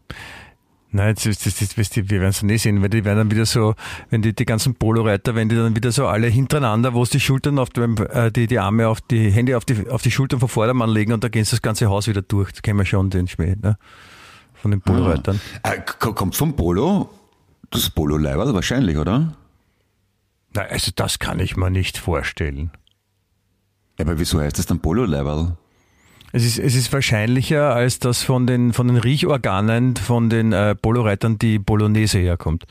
[0.93, 3.47] Nein, das, das, weißt du, wir werden es nicht sehen, weil die werden dann wieder
[3.47, 3.75] so,
[4.09, 7.21] wenn die, die ganzen Poloreiter, wenn die dann wieder so alle hintereinander, wo es die
[7.21, 10.41] Schultern auf dem, äh, die, die Arme auf die Hände auf die, auf die Schultern
[10.41, 12.51] vom Vordermann legen und da gehen sie das ganze Haus wieder durch.
[12.51, 13.79] Das kennen wir schon, den Schmäh, ne?
[14.55, 15.41] Von den Poloreitern.
[15.63, 17.09] Äh, k- kommt vom Polo?
[17.71, 19.37] Das Polo-Leiberl wahrscheinlich, oder?
[20.55, 22.73] Na, also das kann ich mir nicht vorstellen.
[23.97, 25.57] Ja, aber wieso heißt das dann Polo-Leiberl?
[26.33, 30.75] Es ist, es ist wahrscheinlicher, als dass von den, von den Riechorganen von den äh,
[30.75, 32.65] Poloreitern die Bolognese herkommt.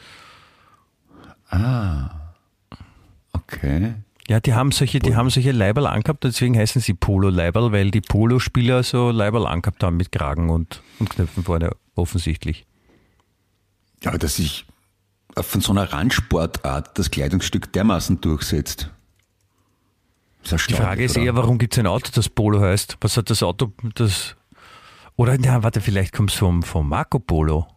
[3.34, 3.96] Okay.
[4.30, 8.02] Ja, die haben solche, die haben solche Leiberl angehabt, deswegen heißen sie Polo-Leiberl, weil die
[8.02, 12.68] Polospieler so Leiberl angehabt haben mit Kragen und, und Knöpfen vorne, offensichtlich.
[14.04, 14.68] Ja, dass sich
[15.36, 18.92] von so einer Randsportart das Kleidungsstück dermaßen durchsetzt.
[20.46, 22.98] Die Frage ist eher, warum gibt es ein Auto, das Polo heißt?
[23.02, 24.36] Was hat das Auto, das.
[25.16, 27.68] Oder, na, warte, vielleicht kommt es vom, vom Marco Polo.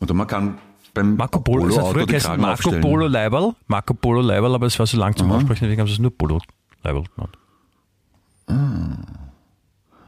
[0.00, 0.58] Oder man kann
[0.92, 2.82] beim Marco Polo, es hat Polo-Auto früher die Kragen Marco aufstellen.
[2.82, 5.94] Polo Leiberl, Marco Polo Leiberl, aber es war so lang zum Aussprechen, deswegen haben sie
[5.94, 6.40] es nur Polo
[6.82, 7.38] Leiberl genannt.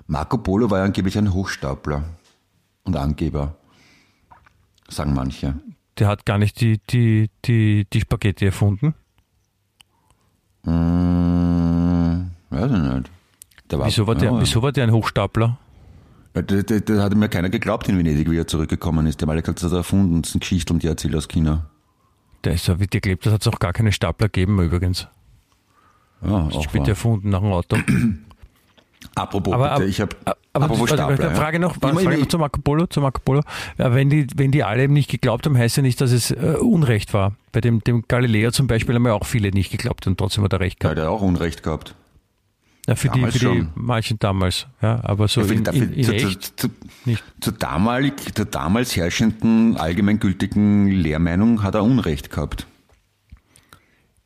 [0.07, 2.05] Marco Polo war ja angeblich ein Hochstapler
[2.85, 3.57] und Angeber,
[4.89, 5.55] sagen manche.
[5.99, 8.95] Der hat gar nicht die, die, die, die Spaghetti erfunden.
[10.65, 13.11] Hm, weiß ich nicht.
[13.71, 15.59] Der Wieso war, der, ja, wieso war der ein Hochstapler?
[16.35, 19.21] Ja, Da, da, da hat mir keiner geglaubt in Venedig, wie er zurückgekommen ist.
[19.21, 20.23] Die haben alle gesagt, das hat er erfunden.
[20.23, 21.67] Das sind Geschichten, die er erzählt aus China.
[22.45, 25.07] Der ist so wie dir gelebt, das hat es auch gar keine Stapler gegeben übrigens.
[26.23, 26.89] Ja, Das auch ist später wahr.
[26.91, 27.77] erfunden nach dem Auto.
[29.15, 30.37] Apropos, Aber, bitte, ich habe aber,
[30.67, 31.35] apropos aber Stapler, ja.
[31.35, 33.43] Frage noch, Immer- Frage noch zu Marco Polo, zu Marco Polo.
[33.79, 36.31] Ja, wenn, die, wenn die alle eben nicht geglaubt haben, heißt ja nicht, dass es
[36.31, 37.35] äh, Unrecht war.
[37.53, 40.53] Bei dem, dem Galileo zum Beispiel haben ja auch viele nicht geglaubt und trotzdem hat
[40.53, 40.99] er recht Ja, gehabt.
[40.99, 41.95] der hat auch Unrecht gehabt.
[42.89, 44.67] Ja, für die, damals für die manchen damals.
[44.81, 46.75] Ja, aber so Ja, in, dafür- in, in zu, echt zu, zu,
[47.05, 47.23] nicht.
[47.41, 52.67] zur, damalig, zur damals herrschenden allgemeingültigen Lehrmeinung hat er Unrecht gehabt.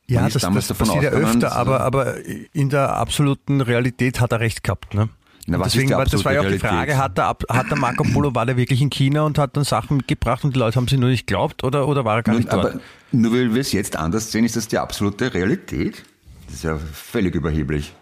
[0.08, 2.14] Ja, Man das, das passiert ja öfter, aber, aber
[2.52, 4.94] in der absoluten Realität hat er recht gehabt.
[4.94, 5.08] Ne?
[5.48, 8.34] Na, Deswegen war, das war ja auch die Frage, hat der, hat der Marco Polo,
[8.34, 10.96] war der wirklich in China und hat dann Sachen mitgebracht und die Leute haben sie
[10.96, 12.66] nur nicht geglaubt oder, oder war er gar Nun, nicht dort?
[12.74, 12.80] aber
[13.12, 16.04] nur weil wir es jetzt anders sehen, ist das die absolute Realität?
[16.46, 17.92] Das ist ja völlig überheblich.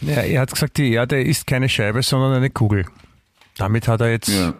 [0.00, 2.86] Ja, er hat gesagt, die Erde ist keine Scheibe, sondern eine Kugel.
[3.56, 4.54] Damit hat er jetzt, Ja.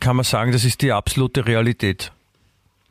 [0.00, 2.12] kann man sagen, das ist die absolute Realität.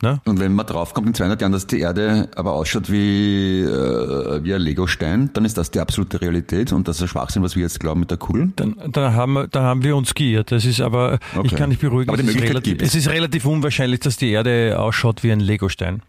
[0.03, 0.19] Ne?
[0.25, 4.53] Und wenn man draufkommt in 200 Jahren, dass die Erde aber ausschaut wie, äh, wie
[4.53, 7.61] ein Legostein, dann ist das die absolute Realität und das ist ein Schwachsinn, was wir
[7.61, 8.51] jetzt glauben mit der Kugel.
[8.57, 10.51] Dann, dann, haben wir, dann haben wir uns geirrt.
[10.51, 11.55] Das ist aber, ich Okay.
[11.55, 14.77] kann dich beruhigen, Aber die es, ist relativ, es ist relativ unwahrscheinlich, dass die Erde
[14.77, 16.01] ausschaut wie ein Legostein.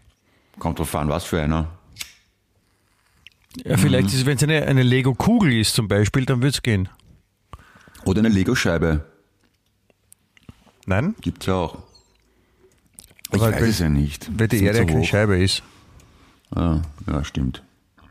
[0.59, 1.69] Kommt drauf an, was für einer.
[3.63, 6.61] Ja, vielleicht ist es, wenn es eine, eine Lego-Kugel ist zum Beispiel, dann wird es
[6.61, 6.89] gehen.
[8.03, 9.05] Oder eine Legoscheibe.
[10.85, 11.15] Nein?
[11.21, 11.77] Gibt's ja auch.
[13.31, 14.29] Ich Aber weiß es ja nicht.
[14.37, 15.03] Weil die Erde keine.
[15.03, 15.63] Scheibe ist.
[16.55, 17.63] Ah, ja, stimmt.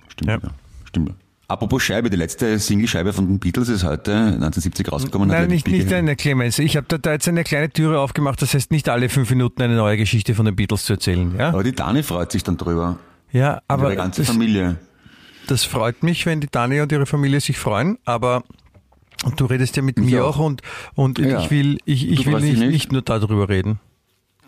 [0.08, 0.38] Stimmt, Ja.
[0.42, 0.50] ja.
[0.86, 1.12] Stimmt.
[1.46, 5.28] Apropos Scheibe, die letzte Single-Scheibe von den Beatles ist heute 1970 rausgekommen.
[5.28, 6.58] Nein, nicht, nicht eine Clemens.
[6.58, 9.60] Ich habe da, da jetzt eine kleine Türe aufgemacht, das heißt nicht alle fünf Minuten
[9.62, 11.34] eine neue Geschichte von den Beatles zu erzählen.
[11.38, 12.98] Ja, Aber die Dani freut sich dann drüber.
[13.30, 14.76] ja aber ihre ganze das, Familie.
[15.46, 18.42] das freut mich, wenn die Dani und ihre Familie sich freuen, aber
[19.24, 20.38] und du redest ja mit mir auch.
[20.38, 20.62] auch und,
[20.94, 21.40] und Ja.
[21.42, 22.70] ich will, ich, ich will nicht, nicht?
[22.72, 23.78] nicht nur darüber reden.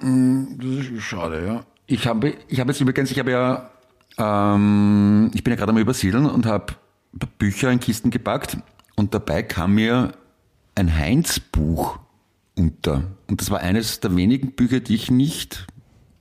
[0.01, 1.64] Das ist schade, ja.
[1.86, 3.70] Ich habe, ich habe jetzt übrigens, ich habe ja,
[4.18, 6.74] ähm, ich bin ja gerade am Übersiedeln und habe
[7.38, 8.59] Bücher in Kisten gepackt
[8.97, 10.12] und dabei kam mir
[10.74, 11.99] ein Heinz-Buch
[12.57, 13.05] unter.
[13.28, 15.66] Und das war eines der wenigen Bücher, die ich nicht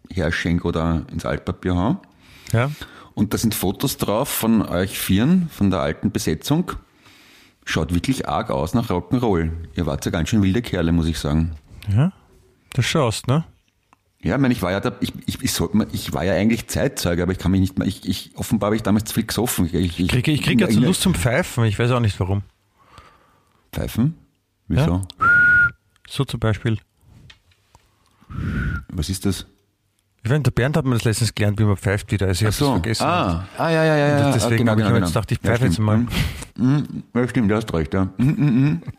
[0.09, 2.01] herschenke oder ins Altpapier hau.
[2.51, 2.71] Ja?
[3.13, 6.73] Und da sind Fotos drauf von euch Vieren, von der alten Besetzung.
[7.65, 9.51] Schaut wirklich arg aus nach Rock'n'Roll.
[9.75, 11.55] Ihr wart ja ganz schön wilde Kerle, muss ich sagen.
[11.89, 12.11] ja?
[12.71, 13.45] Das schaust, ne?
[14.21, 16.67] Ja, ich meine, ich war ja da, ich, ich, ich, mal- ich war ja eigentlich
[16.67, 19.25] Zeitzeuge, aber ich kann mich nicht mehr, ich, ich, offenbar habe ich damals zu viel
[19.25, 19.65] gesoffen.
[19.67, 22.19] Ich, ich, Ich kriege ich krieg jetzt so Lust zum Pfeifen, ich weiß auch nicht
[22.19, 22.41] warum.
[23.71, 24.15] Pfeifen?
[24.67, 25.01] Wieso?
[26.09, 26.79] So zum Beispiel.
[28.89, 29.45] Was ist das?
[30.23, 32.25] Ich nicht, der Bernd hat mir das letztens gelernt, wie man pfeift wieder.
[32.27, 33.03] Also ich habe das vergessen.
[33.05, 34.07] Ah, ah, ja, ja, ja.
[34.07, 34.31] ja.
[34.33, 36.05] Deswegen Ah, habe ich mir jetzt gedacht, ich pfeife jetzt mal.
[36.57, 37.03] Mhm.
[37.13, 38.09] Ja, stimmt, du hast recht, ja.
[38.17, 38.81] Mhm, mhm, mhm.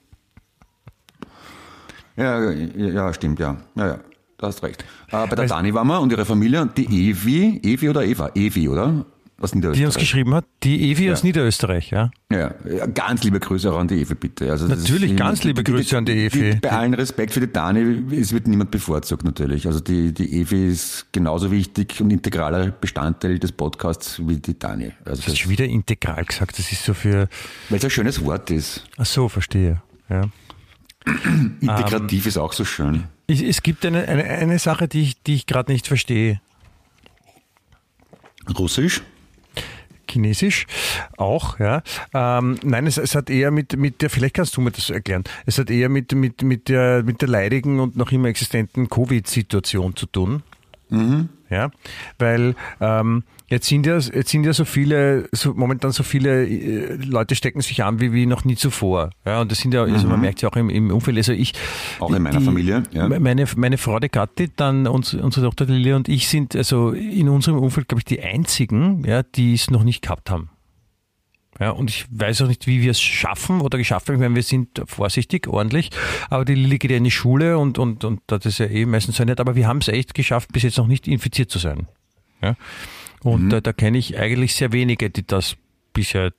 [2.17, 3.57] Ja, ja, ja, stimmt, ja.
[3.75, 3.99] Ja, ja,
[4.39, 4.85] du hast recht.
[5.11, 8.31] Äh, bei der Dani waren wir und ihre Familie und die Evi, Evi oder Eva?
[8.35, 9.05] Evi, oder?
[9.39, 9.95] Aus die uns Niederösterreich.
[9.99, 12.11] geschrieben hat, die Evi aus Niederösterreich, ja.
[12.33, 14.51] Ja, ja, ganz liebe Grüße auch an die Evi, bitte.
[14.51, 16.55] Also Natürlich, ist- ganz liebe Grüße an die Evi.
[16.55, 19.67] bei allen Respekt für die Dani, es wird niemand bevorzugt natürlich.
[19.67, 24.93] Also die, die Evi ist genauso wichtig und integraler Bestandteil des Podcasts wie die Dani.
[25.05, 27.29] Also Du hast schon wieder integral gesagt, das ist so für.
[27.69, 28.87] weil es ein schönes Wort ist.
[28.97, 29.83] Ach so, verstehe.
[30.09, 30.23] Ja.
[31.61, 33.05] Integrativ ist auch so schön.
[33.27, 36.41] Ich, es gibt eine, eine, eine Sache, die ich, die ich gerade nicht verstehe.
[38.59, 39.03] Russisch?
[40.09, 40.67] Chinesisch
[41.17, 41.83] auch, ja.
[42.15, 45.25] Ähm, nein, es, es hat eher mit, mit der, vielleicht kannst du mir das erklären,
[45.47, 49.97] es hat eher mit, mit, mit, der, mit der leidigen und noch immer existenten Covid-Situation
[49.97, 50.43] zu tun.
[51.51, 51.71] Ja,
[52.19, 56.97] weil ähm, jetzt sind ja jetzt sind ja so viele, so, momentan so viele äh,
[56.97, 59.11] Leute stecken sich an wie, wie noch nie zuvor.
[59.25, 61.53] Ja, und das sind ja, also man merkt ja auch im, im Umfeld, also ich
[62.01, 63.09] Auch in meiner Familie, ja.
[63.09, 67.29] meine, meine Frau die Kathi, dann uns, unsere Tochter Lilia und ich sind also in
[67.29, 70.51] unserem Umfeld, glaube ich, die einzigen, ja, die es noch nicht gehabt haben.
[71.59, 74.17] Ja, und ich weiß auch nicht, wie wir es schaffen oder geschafft haben.
[74.17, 75.91] Ich meine, wir sind vorsichtig, ordentlich,
[76.29, 78.85] aber die Lilly geht ja in die Schule und, und, und das ist ja eh
[78.85, 81.59] meistens so nett, aber wir haben es echt geschafft, bis jetzt noch nicht infiziert zu
[81.59, 81.89] sein.
[82.43, 82.57] Ja?
[83.23, 85.57] Und da, da kenne ich eigentlich sehr wenige, die das
[85.93, 86.33] bisher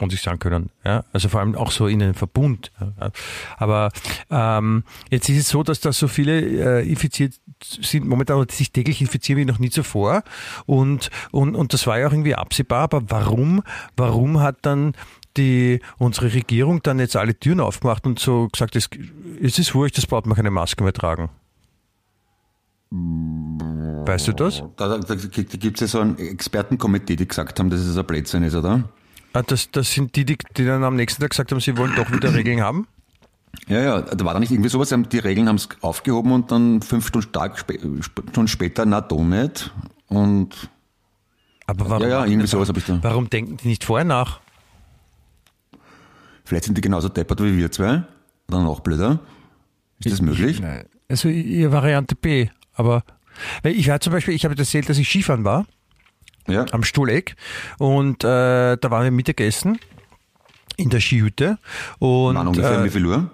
[0.00, 0.70] von sich sagen können.
[0.82, 1.04] Ja?
[1.12, 2.72] Also vor allem auch so in einem Verbund.
[2.80, 3.10] Ja?
[3.58, 3.90] Aber
[4.30, 9.02] ähm, jetzt ist es so, dass da so viele äh, infiziert sind momentan sich täglich
[9.02, 10.22] infizieren wie noch nie zuvor.
[10.64, 12.84] Und, und, und das war ja auch irgendwie absehbar.
[12.84, 13.62] Aber warum,
[13.96, 14.94] warum hat dann
[15.36, 18.88] die, unsere Regierung dann jetzt alle Türen aufgemacht und so gesagt, es,
[19.42, 21.28] es ist wurscht, das braucht man keine Maske mehr tragen?
[22.90, 24.64] Weißt du das?
[24.76, 28.06] Da, da, da gibt es ja so ein Expertenkomitee, die gesagt haben, dass es ein
[28.06, 28.88] Blödsinn ist, oder?
[29.32, 31.94] Ah, Das, das sind die, die, die dann am nächsten Tag gesagt haben, sie wollen
[31.96, 32.86] doch wieder Regeln haben?
[33.68, 36.82] Ja, ja, da war da nicht irgendwie sowas, die Regeln haben es aufgehoben und dann
[36.82, 39.72] fünf Stunden, Tag, spä- Stunden später, na, doch nicht.
[40.06, 40.70] Und
[41.66, 42.98] Aber warum, Ja, ja, irgendwie sowas hab ich da.
[43.02, 44.40] warum denken die nicht vorher nach?
[46.44, 48.02] vielleicht sind die genauso deppert wie wir zwei.
[48.48, 49.20] Oder noch blöder.
[50.02, 50.60] Ist das möglich?
[51.08, 52.48] Also ihr Variante B.
[52.72, 53.04] Aber
[53.62, 55.66] ich war zum Beispiel, ich habe erzählt, dass ich Skifahren war
[56.48, 56.64] Ja.
[56.72, 57.36] am Stuhleck
[57.78, 59.78] und äh, da waren wir Mittagessen
[60.76, 61.58] in der Skihütte
[61.98, 62.80] und Wann ungefähr?
[62.80, 63.30] äh, wie viel Uhr?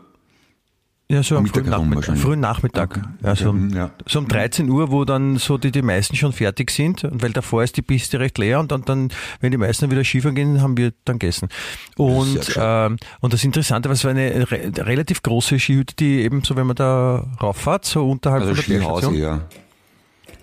[1.09, 2.19] Ja, so am frühen Nachmittag.
[2.19, 2.97] Frühen Nachmittag.
[2.97, 3.03] Okay.
[3.23, 3.93] Ja, so, um, Ja.
[4.07, 7.31] so um 13 Uhr, wo dann so die, die meisten schon fertig sind, und weil
[7.33, 10.61] davor ist die Piste recht leer und dann, dann wenn die meisten wieder Skifahren gehen,
[10.63, 11.49] haben wir dann gegessen.
[11.97, 16.43] Und, ähm, und das Interessante war, es war eine re relativ große Skihütte, die eben
[16.43, 19.43] so, wenn man da rauffahrt, so unterhalb Also von der Skihaus Bergstation.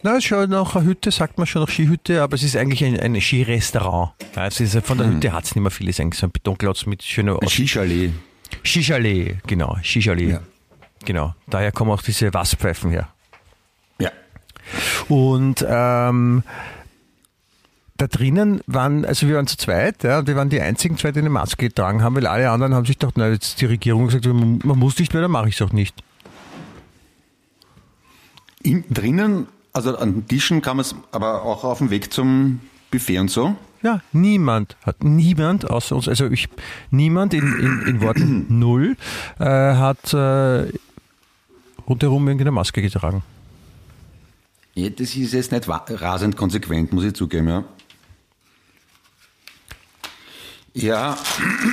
[0.03, 2.57] Na, es ist schon noch eine Hütte, sagt man schon noch Skihütte, aber es ist
[2.57, 4.11] eigentlich ein, ein Skirestaurant.
[4.59, 5.15] Ist, von der Mhm.
[5.15, 7.47] Hütte hat es nicht mehr viel, es ist eigentlich so ein Betonklotz mit schöner Ein
[7.47, 8.11] Skichalet.
[8.63, 10.29] Skichalet, genau, Skichalet.
[10.29, 10.39] Ja.
[11.05, 13.07] Genau, daher kommen auch diese Wasserpfeifen her.
[13.99, 14.11] Ja.
[15.07, 16.43] Und ähm,
[17.95, 21.13] da drinnen waren, also wir waren zu zweit, ja, und wir waren die einzigen zwei,
[21.13, 24.07] die eine Maske getragen haben, weil alle anderen haben sich gedacht, na, jetzt die Regierung
[24.07, 25.95] gesagt, man, man muss nicht mehr, dann mache ich es auch nicht.
[28.63, 32.59] In, drinnen, also an den Tischen man es, aber auch auf dem Weg zum
[32.91, 33.55] Buffet und so.
[33.81, 36.47] Ja, niemand hat, niemand außer uns, also ich,
[36.89, 38.95] niemand in, in, in Worten null
[39.39, 40.71] äh, hat äh,
[41.87, 43.23] rundherum irgendeine Maske getragen.
[44.75, 47.63] Ja, das ist jetzt nicht rasend konsequent, muss ich zugeben, ja.
[50.73, 51.17] Ja,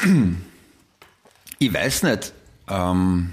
[1.59, 2.33] ich weiß nicht,
[2.69, 3.31] ähm,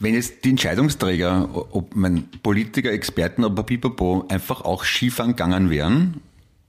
[0.00, 6.20] wenn jetzt die Entscheidungsträger, ob mein Politiker, Experten oder Pipapo einfach auch Skifahren gegangen wären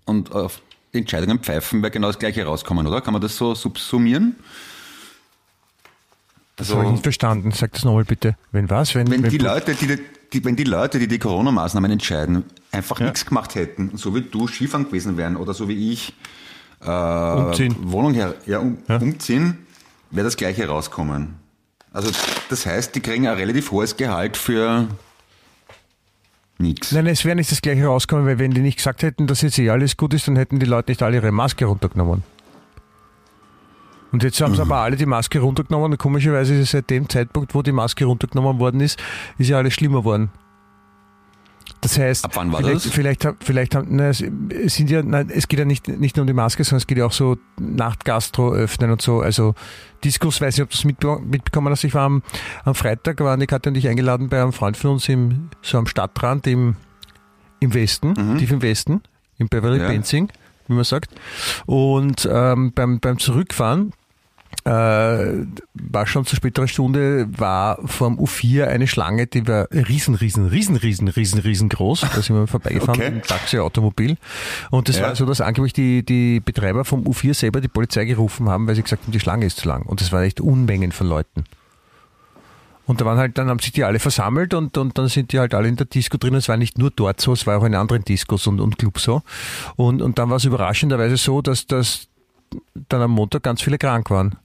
[0.06, 0.62] und auf
[0.94, 3.02] Entscheidungen pfeifen, wäre genau das Gleiche rauskommen, oder?
[3.02, 4.36] Kann man das so subsumieren?
[6.56, 7.52] Das habe ich nicht verstanden.
[7.52, 8.38] Sag das nochmal bitte.
[8.54, 8.96] Wenn was?
[8.96, 9.98] Wenn, Wenn wenn die Leute, die,
[10.32, 13.08] die, wenn die Leute, die die Corona-Maßnahmen entscheiden, einfach Ja.
[13.08, 16.14] nichts gemacht hätten, so wie du Skifahren gewesen wären oder so wie ich
[16.82, 17.76] äh, Umziehen.
[17.82, 18.98] Wohnung her, ja, um, Ja.
[18.98, 19.66] umziehen,
[20.12, 21.36] wäre das gleiche rauskommen.
[21.96, 22.12] Also
[22.50, 24.86] das heißt, die kriegen ein relativ hohes Gehalt für
[26.58, 26.92] nichts.
[26.92, 29.58] Nein, es wäre nicht das gleiche rauskommen, weil wenn die nicht gesagt hätten, dass jetzt
[29.60, 32.24] eh alles gut ist, dann hätten die Leute nicht alle ihre Maske runtergenommen.
[34.12, 37.08] Und jetzt haben sie aber alle die Maske runtergenommen und komischerweise ist es seit dem
[37.08, 39.02] Zeitpunkt, wo die Maske runtergenommen worden ist,
[39.38, 40.32] ist ja alles schlimmer worden.
[41.86, 42.92] Das heißt, Ab wann war vielleicht, das?
[42.92, 46.22] vielleicht, vielleicht haben, na, es es sind ja, nein, es geht ja nicht, nicht nur
[46.24, 49.22] um die Maske, sondern es geht ja auch so Nachtgastro öffnen und so.
[49.22, 49.54] Also
[50.04, 51.84] Diskos, weiß nicht, ob du das mitbe- mitbekommen hast.
[51.84, 52.24] Ich war am,
[52.64, 55.78] am Freitag, waren die Katja und ich eingeladen bei einem Freund von uns im, so
[55.78, 56.76] am Stadtrand im,
[57.60, 59.02] im Westen, tief im Westen,
[59.38, 59.84] im Beverly Mhm.
[59.84, 59.88] Ja.
[59.90, 60.30] Benzing,
[60.68, 61.14] wie man sagt.
[61.68, 63.94] Und ähm, beim, beim Zurückfahren
[64.64, 70.48] äh, war schon zu späterer Stunde, war vom U4 eine Schlange, die war riesen, riesen,
[70.48, 72.02] riesen, riesen, riesen, riesengroß.
[72.02, 73.12] Da sind wir vorbeigefahren Okay.
[73.12, 74.18] mit dem Taxi, Automobil.
[74.72, 75.04] Und das Ja.
[75.04, 78.76] war so, dass angeblich die, die Betreiber vom U4 selber die Polizei gerufen haben, weil
[78.76, 79.84] sie gesagt haben, die Schlange ist zu lang.
[79.84, 81.44] Und das waren echt Unmengen von Leuten.
[82.88, 85.40] Und da waren halt, dann haben sich die alle versammelt und, und dann sind die
[85.40, 86.36] halt alle in der Disco drin.
[86.36, 89.04] Es war nicht nur dort so, es war auch in anderen Discos und, und Clubs
[89.04, 89.24] so.
[89.76, 92.08] Und, und dann war es überraschenderweise so, dass, dass
[92.90, 94.38] dann am Montag ganz viele krank waren.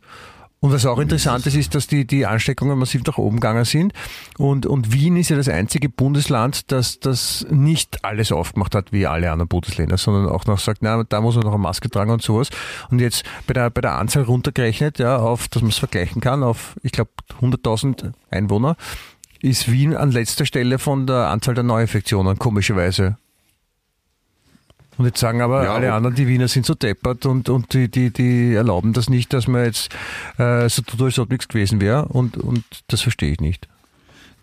[0.62, 3.94] Und was auch interessant ist, ist, dass die, die Ansteckungen massiv nach oben gegangen sind.
[4.36, 9.06] Und, und Wien ist ja das einzige Bundesland, das das nicht alles aufgemacht hat wie
[9.06, 12.10] alle anderen Bundesländer, sondern auch noch sagt, na, da muss man noch eine Maske tragen
[12.10, 12.50] und sowas.
[12.90, 16.42] Und jetzt bei der, bei der Anzahl runtergerechnet, ja, auf, dass man es vergleichen kann,
[16.42, 18.76] auf, ich glaube, 100.000 Einwohner,
[19.40, 23.16] ist Wien an letzter Stelle von der Anzahl der Neuinfektionen, komischerweise.
[25.00, 27.90] Und jetzt sagen aber Ja, alle anderen, die Wiener sind so deppert und, und die,
[27.90, 29.88] die, die erlauben das nicht, dass man jetzt
[30.36, 32.04] äh, so tut, als ob nichts gewesen wäre.
[32.04, 33.66] Und, und das verstehe ich nicht.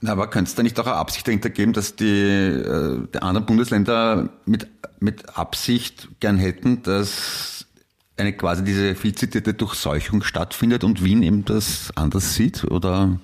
[0.01, 3.21] Na, aber könnte es da nicht auch eine Absicht dahinter geben, dass die, äh, die
[3.21, 4.67] anderen Bundesländer mit,
[4.99, 7.67] mit Absicht gern hätten, dass
[8.17, 12.63] eine quasi diese viel zitierte Durchseuchung stattfindet und Wien eben das anders sieht?
[12.63, 13.19] Oder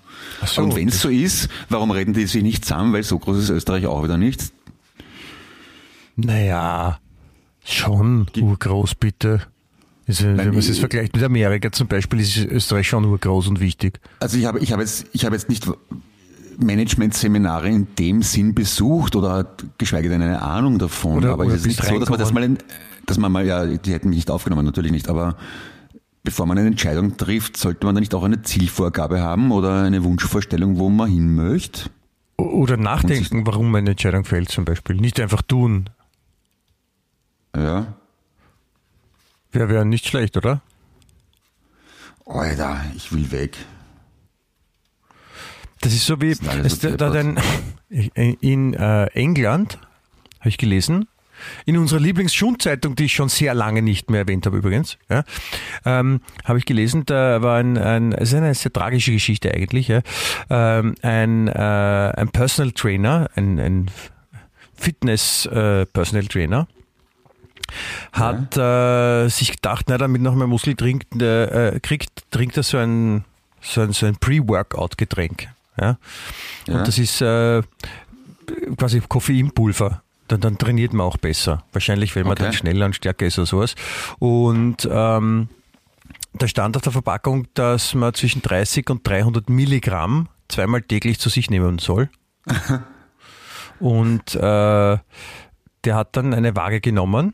[0.46, 2.94] so, und wenn es so ist, warum reden die sich nicht zusammen?
[2.94, 4.54] Weil so groß ist Österreich auch wieder nicht.
[6.16, 7.00] Naja,
[7.66, 9.42] schon urgroß, bitte.
[10.08, 13.60] Also, wenn man es jetzt vergleicht mit Amerika zum Beispiel, ist Österreich schon urgroß und
[13.62, 14.00] wichtig.
[14.20, 15.66] Also ich habe, ich habe jetzt, ich habe jetzt nicht
[16.60, 19.48] Management-Seminare in dem Sinn besucht oder
[19.78, 21.18] geschweige denn eine Ahnung davon.
[21.18, 22.58] Oder- aber oder es ist nicht so, dass man das mal, in,
[23.06, 25.38] dass man mal, ja, die hätten mich nicht aufgenommen, natürlich nicht, aber
[26.24, 30.04] bevor man eine Entscheidung trifft, sollte man da nicht auch eine Zielvorgabe haben oder eine
[30.04, 31.90] Wunschvorstellung, wo man hin möchte?
[32.38, 34.96] Oder nachdenken, warum man eine Entscheidung fällt zum Beispiel.
[34.98, 35.90] Nicht einfach tun.
[37.56, 37.94] Ja.
[39.52, 40.62] Wäre wär nicht schlecht, oder?
[42.26, 43.58] Alter, ich will weg.
[45.82, 46.56] Das ist so wie es, da,
[46.92, 47.16] da deppert.
[47.16, 49.78] ein, in äh, England,
[50.40, 51.08] habe ich gelesen,
[51.66, 55.24] in unserer Lieblingsschundzeitung, die ich schon sehr lange nicht mehr erwähnt habe übrigens, ja,
[55.86, 59.90] ähm, habe ich gelesen, da war ein, ein es ist eine sehr tragische Geschichte eigentlich,
[59.90, 60.02] ja,
[60.50, 63.92] ähm, ein, äh, ein Personal Trainer, ein, ein
[64.74, 66.68] Fitness äh, Personal Trainer,
[68.12, 72.64] hat äh, sich gedacht, na, damit noch mehr Muskel trinkt, äh, äh, kriegt, trinkt er
[72.64, 73.26] so ein,
[73.62, 75.48] so ein, so ein Pre-Workout-Getränk.
[75.80, 75.98] Ja?
[76.68, 76.78] Ja.
[76.78, 77.62] Und das ist äh,
[78.78, 80.02] quasi Koffeinpulver.
[80.28, 81.64] Dann, dann trainiert man auch besser.
[81.74, 82.44] Wahrscheinlich, wenn man Okay.
[82.44, 83.76] dann schneller und stärker ist oder sowas.
[84.20, 85.50] Und ähm,
[86.34, 91.30] da stand auf der Verpackung, dass man zwischen 30 und 300 Milligramm zweimal täglich zu
[91.30, 92.10] sich nehmen soll.
[93.80, 94.98] und äh,
[95.84, 97.34] der hat dann eine Waage genommen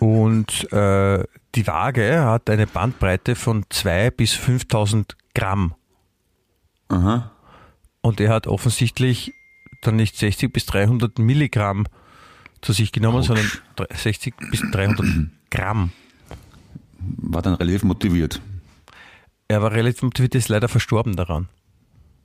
[0.00, 1.24] und äh,
[1.54, 5.74] die Waage hat eine Bandbreite von 2 bis 5000 Gramm.
[6.88, 7.30] Aha.
[8.02, 9.32] Und er hat offensichtlich
[9.82, 11.86] dann nicht 60 bis 300 Milligramm
[12.60, 13.26] zu sich genommen, Autsch.
[13.26, 13.50] sondern
[13.94, 15.06] 60 bis 300
[15.50, 15.92] Gramm.
[16.98, 18.40] War dann relativ motiviert.
[19.48, 21.48] Er war relativ motiviert, ist leider verstorben daran.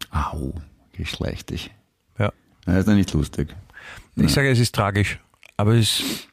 [0.09, 0.53] Au,
[0.93, 1.71] geschlechtig.
[2.17, 2.31] Ja.
[2.65, 3.55] Das ist ja nicht lustig.
[4.15, 5.19] Ich sage, es ist tragisch,
[5.57, 6.27] aber es ist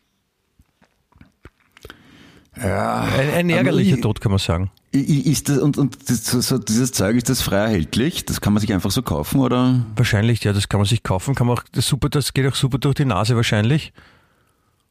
[2.62, 3.02] Ja.
[3.02, 4.70] ein, ein ärgerlicher ich- Tod, kann man sagen.
[4.90, 8.24] Ist das, und, und das, so, dieses Zeug, ist das frei erhältlich?
[8.24, 9.84] Das kann man sich einfach so kaufen, oder?
[9.96, 12.54] Wahrscheinlich, ja, das kann man sich kaufen, kann man auch, das, super, das geht auch
[12.54, 13.92] super durch die Nase wahrscheinlich.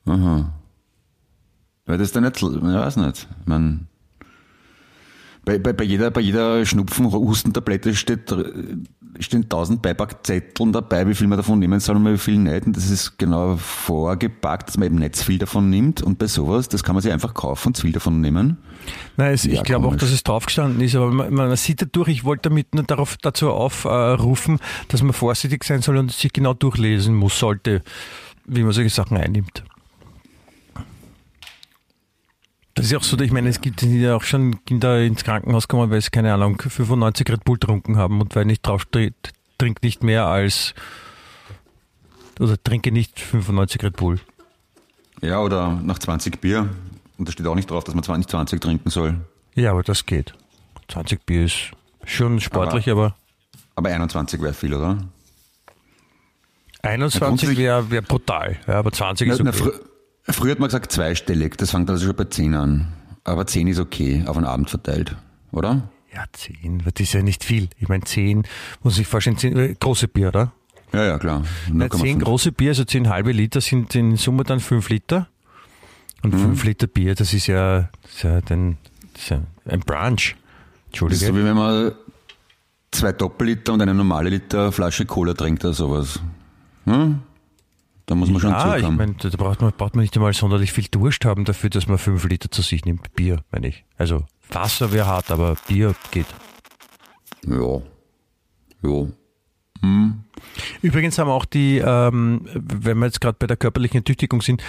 [0.05, 0.53] Aha.
[1.88, 3.28] Weil das dann nicht, ich weiß nicht.
[3.45, 3.88] Man,
[5.45, 8.32] bei, bei, bei jeder, bei jeder Schnupfen, Hustentablette steht,
[9.20, 12.65] stehen tausend Beipackzetteln dabei, wie viel man davon nehmen soll und wie viel nicht.
[12.65, 16.01] Und das ist genau vorgepackt, dass man eben nicht zu viel davon nimmt.
[16.01, 18.57] Und bei sowas, das kann man sich einfach kaufen und zu viel davon nehmen.
[19.15, 22.09] Nein, es, Ja, ich glaube auch, dass es draufgestanden ist, aber man, man sieht dadurch,
[22.09, 26.53] ich wollte damit nur darauf, dazu aufrufen, dass man vorsichtig sein soll und sich genau
[26.53, 27.82] durchlesen muss, sollte,
[28.45, 29.63] wie man solche Sachen einnimmt.
[32.78, 35.67] Das ist ja auch so, ich meine, es gibt ja auch schon Kinder ins Krankenhaus
[35.67, 39.15] kommen, weil sie, keine Ahnung, 95 Red Bull getrunken haben und weil nicht draufsteht,
[39.57, 40.75] trink nicht mehr als,
[42.39, 44.19] oder trinke nicht 95 Red Bull.
[45.21, 46.69] Ja, oder nach 20 Bier.
[47.17, 49.15] Und da steht auch nicht drauf, dass man 20, 20 trinken soll.
[49.55, 50.36] Ja, aber das geht.
[50.89, 51.71] 20 Bier ist
[52.05, 53.15] schon sportlich, aber,
[53.75, 54.99] Aber 21 wäre viel, oder?
[56.84, 59.63] 21 grundsätzlich- wäre wär brutal, ja, aber 20 ist Na, okay.
[59.65, 59.71] na,
[60.34, 62.88] früher hat man gesagt zweistellig, das fängt also schon bei 10 an.
[63.23, 65.15] Aber 10 ist okay, auf einen Abend verteilt,
[65.51, 65.89] oder?
[66.13, 67.67] ja, 10, das ist ja nicht viel.
[67.78, 68.43] Ich meine, 10,
[68.82, 70.51] muss ich vorstellen, 10, äh, große Bier, oder?
[70.93, 71.43] Ja, ja, klar.
[71.67, 72.23] Ja, 10 0,5.
[72.23, 75.28] große Bier, also 10 halbe Liter sind in Summe dann 5 Liter.
[76.23, 76.39] Und Mhm.
[76.39, 78.78] 5 Liter Bier, das ist ja, das ist ja, den,
[79.13, 80.15] das ist ja ein Brunch.
[80.15, 80.36] Das ist
[80.88, 81.25] Entschuldige.
[81.28, 81.91] so wie wenn man
[82.91, 86.19] zwei Doppelliter und eine normale Liter Flasche Cola trinkt oder sowas.
[86.86, 87.19] Hm?
[88.08, 90.72] Da muss man schon ah, ich meine, da braucht man, braucht man nicht einmal sonderlich
[90.72, 93.14] viel Durst haben dafür, dass man 5 Liter zu sich nimmt.
[93.16, 93.84] Bier, meine ich.
[93.97, 96.26] Also Wasser wäre hart, aber Bier geht.
[97.45, 97.82] Ja.
[98.82, 99.08] Ja.
[100.82, 104.64] Übrigens haben auch die, ähm, wenn wir jetzt gerade bei der körperlichen Ertüchtigung sind,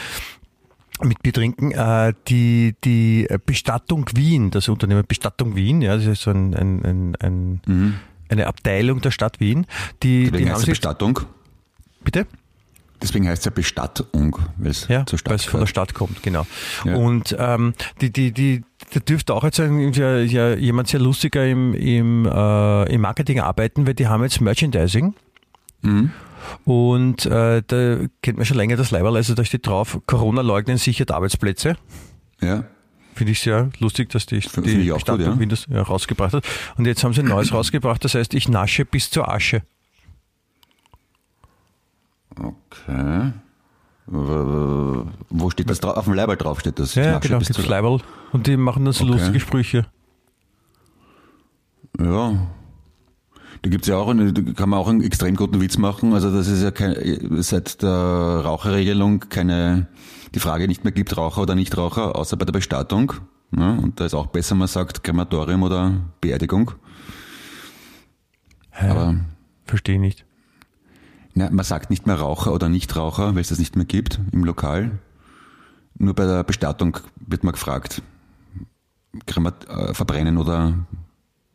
[1.00, 6.22] mit Bier trinken, äh, die, die Bestattung Wien, das Unternehmen Bestattung Wien, ja, das ist
[6.22, 9.66] so ein, ein, ein, ein, eine Abteilung der Stadt Wien,
[10.02, 11.20] die, Deswegen die haben sich, Bestattung.
[12.02, 12.26] bitte?
[13.00, 15.66] Deswegen heißt es ja Bestattung, weil es Ja, zur Stadt von der.
[15.66, 16.46] Stadt kommt, genau.
[16.84, 16.96] Ja.
[16.96, 21.46] Und ähm, die, die, die, da dürfte auch jetzt ein, ja, ja, jemand sehr lustiger
[21.46, 25.14] im, im, äh, im Marketing arbeiten, weil die haben jetzt Merchandising.
[25.82, 26.10] Mhm.
[26.64, 30.78] Und äh, da kennt man schon länger das Leiberl, also da steht drauf, Corona leugnen
[30.78, 31.76] sichert Arbeitsplätze.
[32.40, 32.64] Ja.
[33.14, 35.46] Finde ich sehr lustig, dass die, die gut, Bestattung ja.
[35.46, 36.44] Das ja, rausgebracht hat.
[36.76, 39.62] Und jetzt haben sie ein neues rausgebracht, das heißt, ich nasche bis zur Asche.
[42.40, 43.32] Okay.
[44.06, 45.96] Wo steht das drauf?
[45.96, 46.94] Auf dem Leiber drauf steht das.
[46.94, 48.00] Ja, genau, bis gibt's zur- Leiberl.
[48.32, 49.12] Und die machen dann so Okay.
[49.12, 49.86] lustige Sprüche.
[52.00, 52.46] Ja.
[53.62, 56.14] Da gibt's ja auch, eine, da kann man auch einen extrem guten Witz machen.
[56.14, 56.94] Also das ist ja kein,
[57.42, 57.90] seit der
[58.44, 59.88] Raucherregelung keine,
[60.34, 63.14] die Frage nicht mehr gibt, Raucher oder Nichtraucher, außer bei der Bestattung.
[63.56, 66.72] Ja, und da ist auch besser, man sagt Krematorium oder Beerdigung.
[68.70, 68.90] Hä?
[68.90, 69.14] Aber
[69.64, 70.24] Verstehe ich nicht.
[71.38, 74.44] Na, man sagt nicht mehr Raucher oder Nichtraucher, weil es das nicht mehr gibt im
[74.44, 74.90] Lokal.
[75.96, 78.02] Nur bei der Bestattung wird man gefragt,
[79.26, 80.74] Kremat äh, verbrennen oder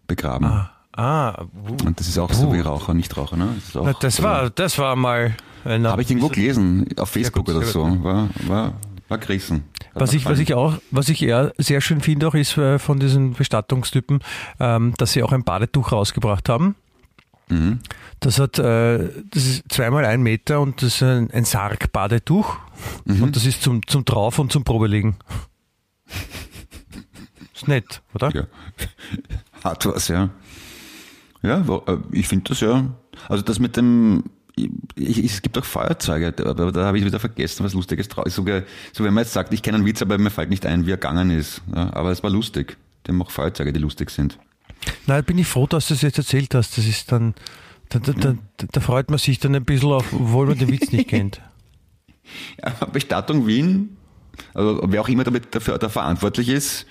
[0.08, 0.68] begraben.
[0.96, 1.86] Ah, uh.
[1.86, 3.36] Und das ist auch so wie Raucher, Nichtraucher.
[3.36, 3.50] Ne?
[3.56, 5.36] Das, auch, Na, das war, das war mal.
[5.66, 7.84] Ein, Habe ich irgendwo gelesen, auf Facebook gut, oder so.
[8.04, 8.74] War, war,
[9.08, 9.64] war gerissen.
[9.94, 13.00] Was ich, was ich auch, was ich eher sehr schön finde auch ist äh, von
[13.00, 14.20] diesen Bestattungstypen,
[14.60, 16.76] ähm, dass sie auch ein Badetuch rausgebracht haben.
[17.50, 17.80] Mhm.
[18.20, 22.58] Das hat, äh, das ist zweimal ein Meter und das ist ein, ein Sarg-Badetuch.
[23.06, 23.24] Mhm.
[23.24, 25.18] Und das ist zum, zum Drauf und zum Probelegen.
[27.56, 28.32] Ist nett, oder?
[28.34, 28.48] Ja.
[29.64, 30.30] Hat was, ja.
[31.44, 32.86] Ja, äh, ich finde das ja.
[33.30, 34.24] Also das mit dem,
[34.56, 38.26] ich, ich, es gibt auch Feuerzeuge, aber da habe ich wieder vergessen, was Lustiges drauf
[38.26, 38.36] ist.
[38.36, 40.86] Sogar, so wenn man jetzt sagt, ich kenne einen Witz, aber mir fällt nicht ein,
[40.86, 41.62] wie er gegangen ist.
[41.76, 42.78] Ja, aber es war lustig.
[43.06, 44.40] Die haben auch Feuerzeuge, die lustig sind.
[45.08, 46.78] Nein, bin ich froh, dass du es jetzt erzählt hast.
[46.78, 47.34] Das ist dann,
[47.90, 50.92] da, da, da, da freut man sich dann ein bisschen auf, obwohl man den Witz
[50.92, 51.42] nicht kennt.
[52.64, 53.98] Ja, Bestattung Wien,
[54.54, 56.86] also wer auch immer damit dafür da verantwortlich ist,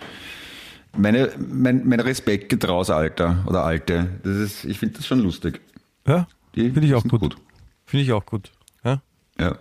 [0.95, 4.21] meine, mein, mein Respekt geht raus, Alter oder Alte.
[4.23, 5.63] Das ist, ich finde das schon lustig.
[6.07, 7.37] Ja, Die finde ich auch gut.
[7.87, 8.53] Finde ich auch gut.
[8.85, 9.01] Ja.
[9.41, 9.59] Ja.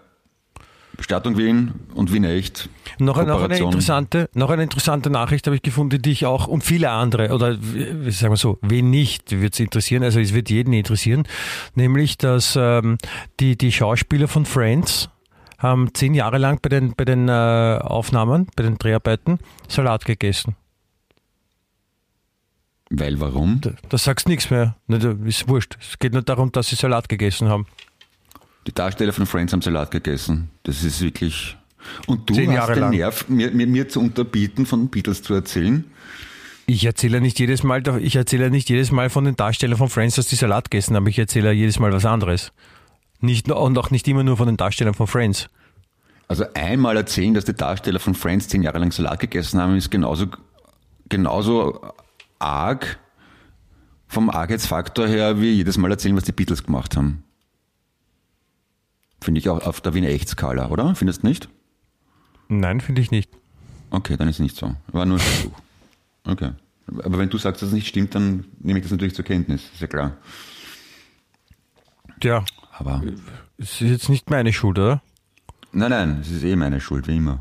[1.02, 2.70] Bestattung Wien und Wien echt.
[3.00, 6.48] Noch, eine- noch, eine interessante, noch eine interessante Nachricht habe ich gefunden, die ich auch
[6.48, 10.50] und viele andere, oder sagen wir so, wen nicht, wird es interessieren, also es wird
[10.50, 11.24] jeden interessieren,
[11.76, 12.98] nämlich, dass ähm,
[13.40, 15.10] die, die Schauspieler von Friends
[15.58, 17.32] haben zehn Jahre lang bei den, bei den äh,
[17.82, 20.56] Aufnahmen, bei den Dreharbeiten Salat gegessen.
[22.90, 23.62] Weil warum?
[23.62, 24.76] Da, da sagst nichts mehr.
[24.88, 25.78] Ne, da ist wurscht.
[25.80, 27.66] Es geht nur darum, dass sie Salat gegessen haben.
[28.68, 30.50] Die Darsteller von Friends haben Salat gegessen.
[30.64, 31.58] Das ist wirklich.
[32.06, 32.92] Und du Zehn hast Jahre den lang.
[32.92, 35.86] Nerv, mir, mir, mir zu unterbieten, von Beatles zu erzählen.
[36.68, 40.16] Ich erzähle nicht jedes Mal, ich erzähle nicht jedes Mal von den Darstellern von Friends,
[40.16, 41.08] dass die Salat gegessen haben.
[41.08, 42.54] Ich erzähle jedes Mal was anderes.
[43.20, 45.50] Nicht und auch nicht immer nur von den Darstellern von Friends.
[46.28, 49.92] Also einmal erzählen, dass die Darsteller von Friends zehn Jahre lang Salat gegessen haben, ist
[49.92, 50.28] genauso,
[51.10, 51.82] genauso
[52.40, 53.00] arg
[54.08, 57.24] vom Argheitsfaktor her, wie jedes Mal erzählen, was die Beatles gemacht haben.
[59.22, 60.96] Finde ich auch auf der Wiener Echt-Skala, oder?
[60.96, 61.48] Findest du nicht?
[62.48, 63.30] Nein, finde ich nicht.
[63.92, 64.76] Okay, dann ist nicht so.
[64.88, 65.54] War nur ein Versuch.
[66.26, 66.52] Okay.
[67.04, 69.64] Aber wenn du sagst, dass es nicht stimmt, dann nehme ich das natürlich zur Kenntnis.
[69.74, 70.18] Ist ja klar.
[72.20, 72.44] Tja,
[72.78, 73.02] Aber
[73.58, 75.02] es ist jetzt nicht meine Schuld, oder?
[75.72, 77.40] nein, nein, es ist eh meine Schuld, wie immer.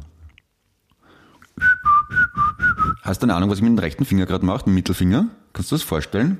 [3.02, 5.28] Hast du eine Ahnung, was ich mit dem rechten Finger gerade mache, mit dem Mittelfinger?
[5.52, 6.38] Kannst du das vorstellen?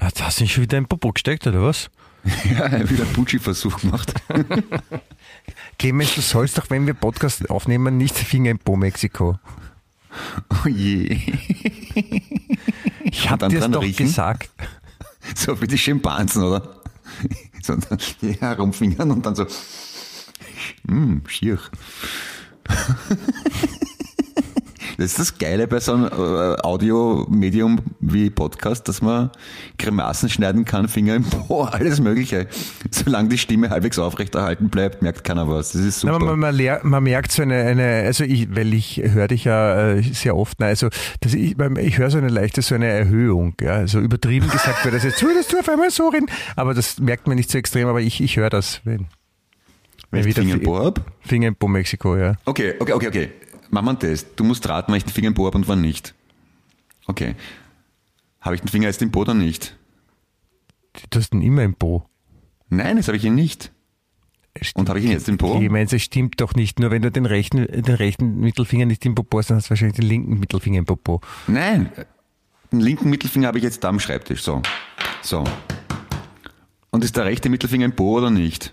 [0.00, 1.90] Hast du ihn schon wieder in den Popo gesteckt, oder was?
[2.50, 4.14] Ja, wieder einen Putschi-Versuch gemacht.
[5.78, 9.38] Clemens, du sollst doch, wenn wir Podcast aufnehmen, nicht Finger im Po Mexiko.
[10.50, 11.18] Oh je.
[13.04, 14.06] Ich hab dir doch riechen?
[14.06, 14.50] gesagt.
[15.34, 16.82] So wie die Schimpansen, oder?
[17.62, 17.76] So
[18.40, 19.46] herumfingern und dann so.
[20.88, 21.58] Hm, schier.
[25.00, 29.30] Das ist das Geile bei so einem äh, Audiomedium wie Podcast, dass man
[29.78, 32.48] Grimassen schneiden kann, Finger im Po, alles Mögliche.
[32.90, 35.72] Solange die Stimme halbwegs aufrechterhalten bleibt, merkt keiner was.
[35.72, 36.26] Das ist Na, super.
[36.26, 39.92] man, man, lehr- man merkt so eine, eine also ich, weil ich höre dich ja
[39.92, 40.88] äh, sehr oft, na, also
[41.20, 44.94] das, ich, ich höre so eine leichte, so eine Erhöhung, ja, also übertrieben gesagt wird
[44.94, 46.26] das jetzt, würdest du auf einmal so reden,
[46.56, 49.06] aber das merkt man nicht so extrem, aber ich, ich höre das, wenn,
[50.10, 51.00] Wenn ich Finger im Po hab?
[51.20, 52.34] Finger im Po Mexiko, ja.
[52.44, 53.28] Okay, okay, okay, okay.
[53.70, 54.28] Machen wir einen Test.
[54.36, 56.14] Du musst raten, wann ich den Finger im Po habe und wann nicht.
[57.06, 57.34] Okay.
[58.40, 59.76] Habe ich den Finger jetzt im Po oder nicht?
[61.10, 62.04] Du hast ihn immer im Po.
[62.68, 63.72] Nein, das habe ich ihn nicht.
[64.74, 65.60] Und habe ich ihn jetzt im Po?
[65.60, 66.80] Ich meine, das stimmt doch nicht.
[66.80, 69.70] Nur wenn du den rechten, den rechten Mittelfinger nicht im Popo hast, dann hast du
[69.70, 71.20] wahrscheinlich den linken Mittelfinger im Popo.
[71.46, 71.90] Nein.
[72.72, 74.42] Den linken Mittelfinger habe ich jetzt da am Schreibtisch.
[74.42, 74.62] So.
[75.22, 75.44] So.
[76.90, 78.72] Und ist der rechte Mittelfinger im Po oder nicht?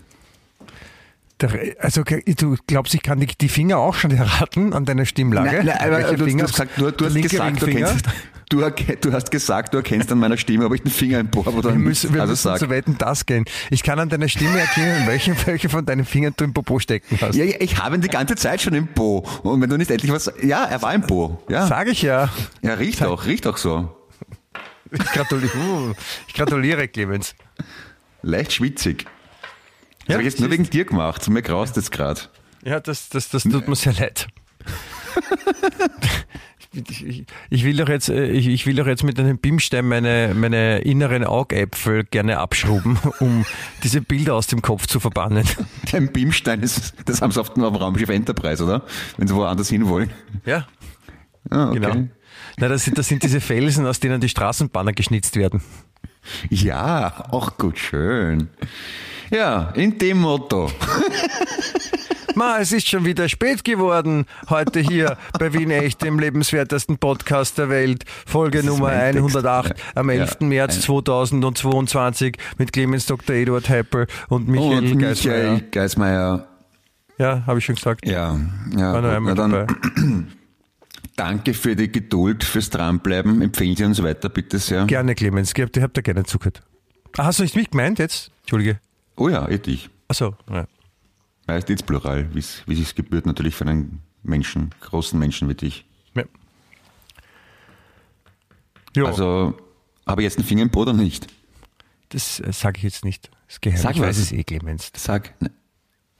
[1.78, 5.62] Also du glaubst, ich kann die, Finger auch schon erraten an deiner Stimmlage?
[5.64, 6.44] Nein, nein, aber du, Finger?
[6.44, 8.06] hast gesagt, du, du, hast gesagt, du, kennst,
[8.48, 8.60] du,
[9.00, 11.58] du hast gesagt, du erkennst an meiner Stimme, ob ich den Finger im Po habe
[11.58, 11.84] oder Wir nicht.
[11.84, 12.58] müssen, wir also müssen sag.
[12.58, 13.44] zu wetten das gehen.
[13.70, 17.16] Ich kann an deiner Stimme erkennen, welchen, welche von deinen Fingern du im Popo stecken
[17.20, 17.36] hast.
[17.36, 19.24] Ja, ich habe ihn die ganze Zeit schon im Po.
[19.44, 20.32] Und wenn du nicht endlich was.
[20.42, 21.40] Ja, er war im Po.
[21.48, 22.30] Ja, Sag ich ja.
[22.62, 23.94] ja riecht auch, riecht auch so.
[24.90, 25.92] Ich gratuliere, uh,
[26.26, 27.34] ich gratuliere Clemens.
[28.22, 29.06] Leicht schwitzig.
[30.08, 31.28] Das Ja, habe ich jetzt nur wegen dir gemacht.
[31.28, 32.20] Mir graust jetzt gerade.
[32.64, 34.26] Ja, das, das, das tut mir sehr leid.
[36.72, 39.86] Ich, ich, ich will doch jetzt, äh, ich, ich will doch jetzt mit einem Bimstein
[39.86, 43.44] meine, meine inneren Augäpfel gerne abschrubben, um
[43.82, 45.44] diese Bilder aus dem Kopf zu verbannen.
[45.92, 48.82] Dein Beamstein ist, das haben sie auf dem auf dem Raumschiff Enterprise, oder?
[49.18, 50.10] Wenn sie woanders hinwollen.
[50.44, 50.66] Ja,
[51.50, 51.80] Ah, okay.
[51.80, 52.08] genau.
[52.58, 55.62] Na, das sind, das sind diese Felsen, aus denen die Straßenbahner geschnitzt werden.
[56.50, 58.48] Ja, auch gut, schön.
[59.30, 60.70] Ja, in dem Motto.
[62.34, 64.26] Ma, es ist schon wieder spät geworden.
[64.48, 68.04] Heute hier bei Wien Echt, dem lebenswertesten Podcast der Welt.
[68.26, 69.36] Folge Nummer mein Text.
[69.36, 70.16] 108 am Ja.
[70.20, 70.40] 11.
[70.40, 73.34] März 2022 mit Clemens Dr.
[73.34, 75.52] Eduard Heppel und Michael Und Geismeier.
[75.52, 76.48] Michael Geismeier.
[77.18, 78.06] Ja, habe ich schon gesagt.
[78.06, 78.38] Ja,
[78.76, 78.92] ja.
[78.92, 79.74] War nur einmal dann, dabei.
[81.16, 83.42] danke für die Geduld, fürs Dranbleiben.
[83.42, 84.84] Empfehlen Sie uns weiter, bitte sehr.
[84.86, 85.52] Gerne, Clemens.
[85.56, 86.62] Ich hab, ich hab da gerne zugehört.
[87.16, 88.30] Ah, hast du nicht mich gemeint jetzt?
[88.42, 88.78] Entschuldige.
[89.18, 89.90] Oh ja, eh dich.
[90.08, 90.66] Achso, ja.
[91.46, 95.84] Majestätsplural, wie es wie es sich gebührt natürlich für einen Menschen, großen Menschen wie dich.
[96.14, 96.24] ja.
[98.96, 99.56] Jo, Also,
[100.06, 101.26] habe ich jetzt einen Finger im Po oder nicht?
[102.10, 103.30] das äh, sage ich jetzt nicht.
[103.46, 103.78] Das ist geheim.
[103.80, 104.18] Sag ich weiß was.
[104.18, 104.90] es eh, Clemens.
[104.96, 105.34] Sag.
[105.40, 105.50] Nein,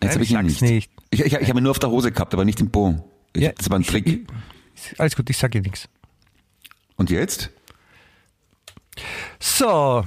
[0.02, 0.60] Jetzt habe ich ihn nicht.
[0.62, 0.90] nicht.
[1.10, 3.02] Ich, ich, ich habe ihn nur auf der Hose gehabt, aber nicht im Po.
[3.32, 4.06] Ich, Ja, das war ein Trick.
[4.74, 5.88] ich- Alles gut, ich sage dir nichts.
[6.96, 7.50] Und jetzt?
[9.40, 10.04] So,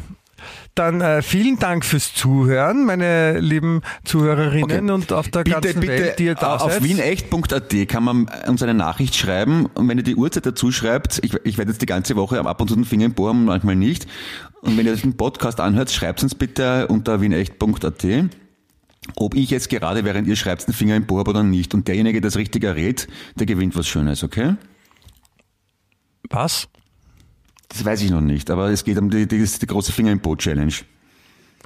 [0.75, 4.91] dann äh, vielen Dank fürs Zuhören, meine lieben Zuhörerinnen Okay.
[4.91, 6.83] und auf der Bitte, ganzen bitte, Welt, die ihr da auf seid.
[6.83, 11.33] wienecht.at kann man uns eine Nachricht schreiben und wenn ihr die Uhrzeit dazu schreibt, ich,
[11.43, 14.07] ich werde jetzt die ganze Woche ab und zu den Finger im Bohren, manchmal nicht.
[14.61, 18.05] Und wenn ihr den Podcast anhört, schreibt uns bitte unter wienecht.at,
[19.15, 21.73] ob ich jetzt gerade, während ihr schreibt, den Finger im Bohr habe oder nicht.
[21.73, 24.55] Und derjenige, der das richtig errät, der gewinnt was Schönes, okay?
[26.29, 26.67] Was?
[27.72, 30.19] Das weiß ich noch nicht, aber es geht um die, die, die große Finger im
[30.19, 30.74] Po Challenge.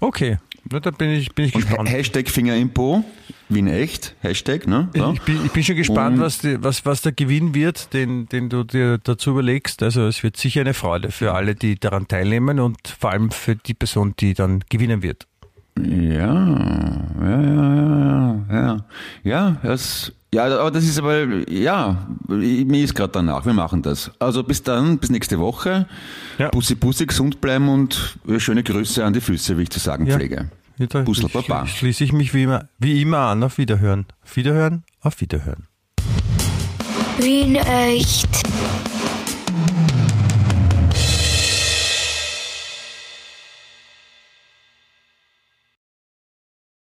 [0.02, 1.90] Okay, da bin ich, bin ich gespannt.
[1.90, 3.04] Ha- Hashtag Finger im Po,
[3.50, 4.90] Wien echt, Hashtag, ne?
[4.94, 5.12] Ja.
[5.14, 8.28] Ich bin, ich bin schon gespannt, Und- was, die, was, was der Gewinn wird, den,
[8.28, 9.82] den du dir dazu überlegst.
[9.84, 13.56] Also es wird sicher eine Freude für alle, die daran teilnehmen und vor allem für
[13.56, 15.28] die Person, die dann gewinnen wird.
[15.78, 15.86] Ja,
[17.22, 18.86] ja, ja, ja, ja.
[19.24, 24.12] Ja, das, ja, aber das ist aber, ja, mir ist gerade danach, wir machen das.
[24.20, 25.88] Also bis dann, bis nächste Woche.
[26.38, 26.50] Ja.
[26.50, 30.16] Bussi, Bussi, gesund bleiben und schöne Grüße an die Füße, wie ich zu sagen Ja.
[30.18, 30.50] pflege.
[30.78, 31.66] Ja, schli- Baba.
[31.66, 33.42] Schließe ich mich wie immer, wie immer an.
[33.44, 34.06] Auf Wiederhören.
[34.24, 34.84] Auf Wiederhören.
[35.02, 35.68] Auf Wiederhören.
[37.18, 38.45] Wien echt.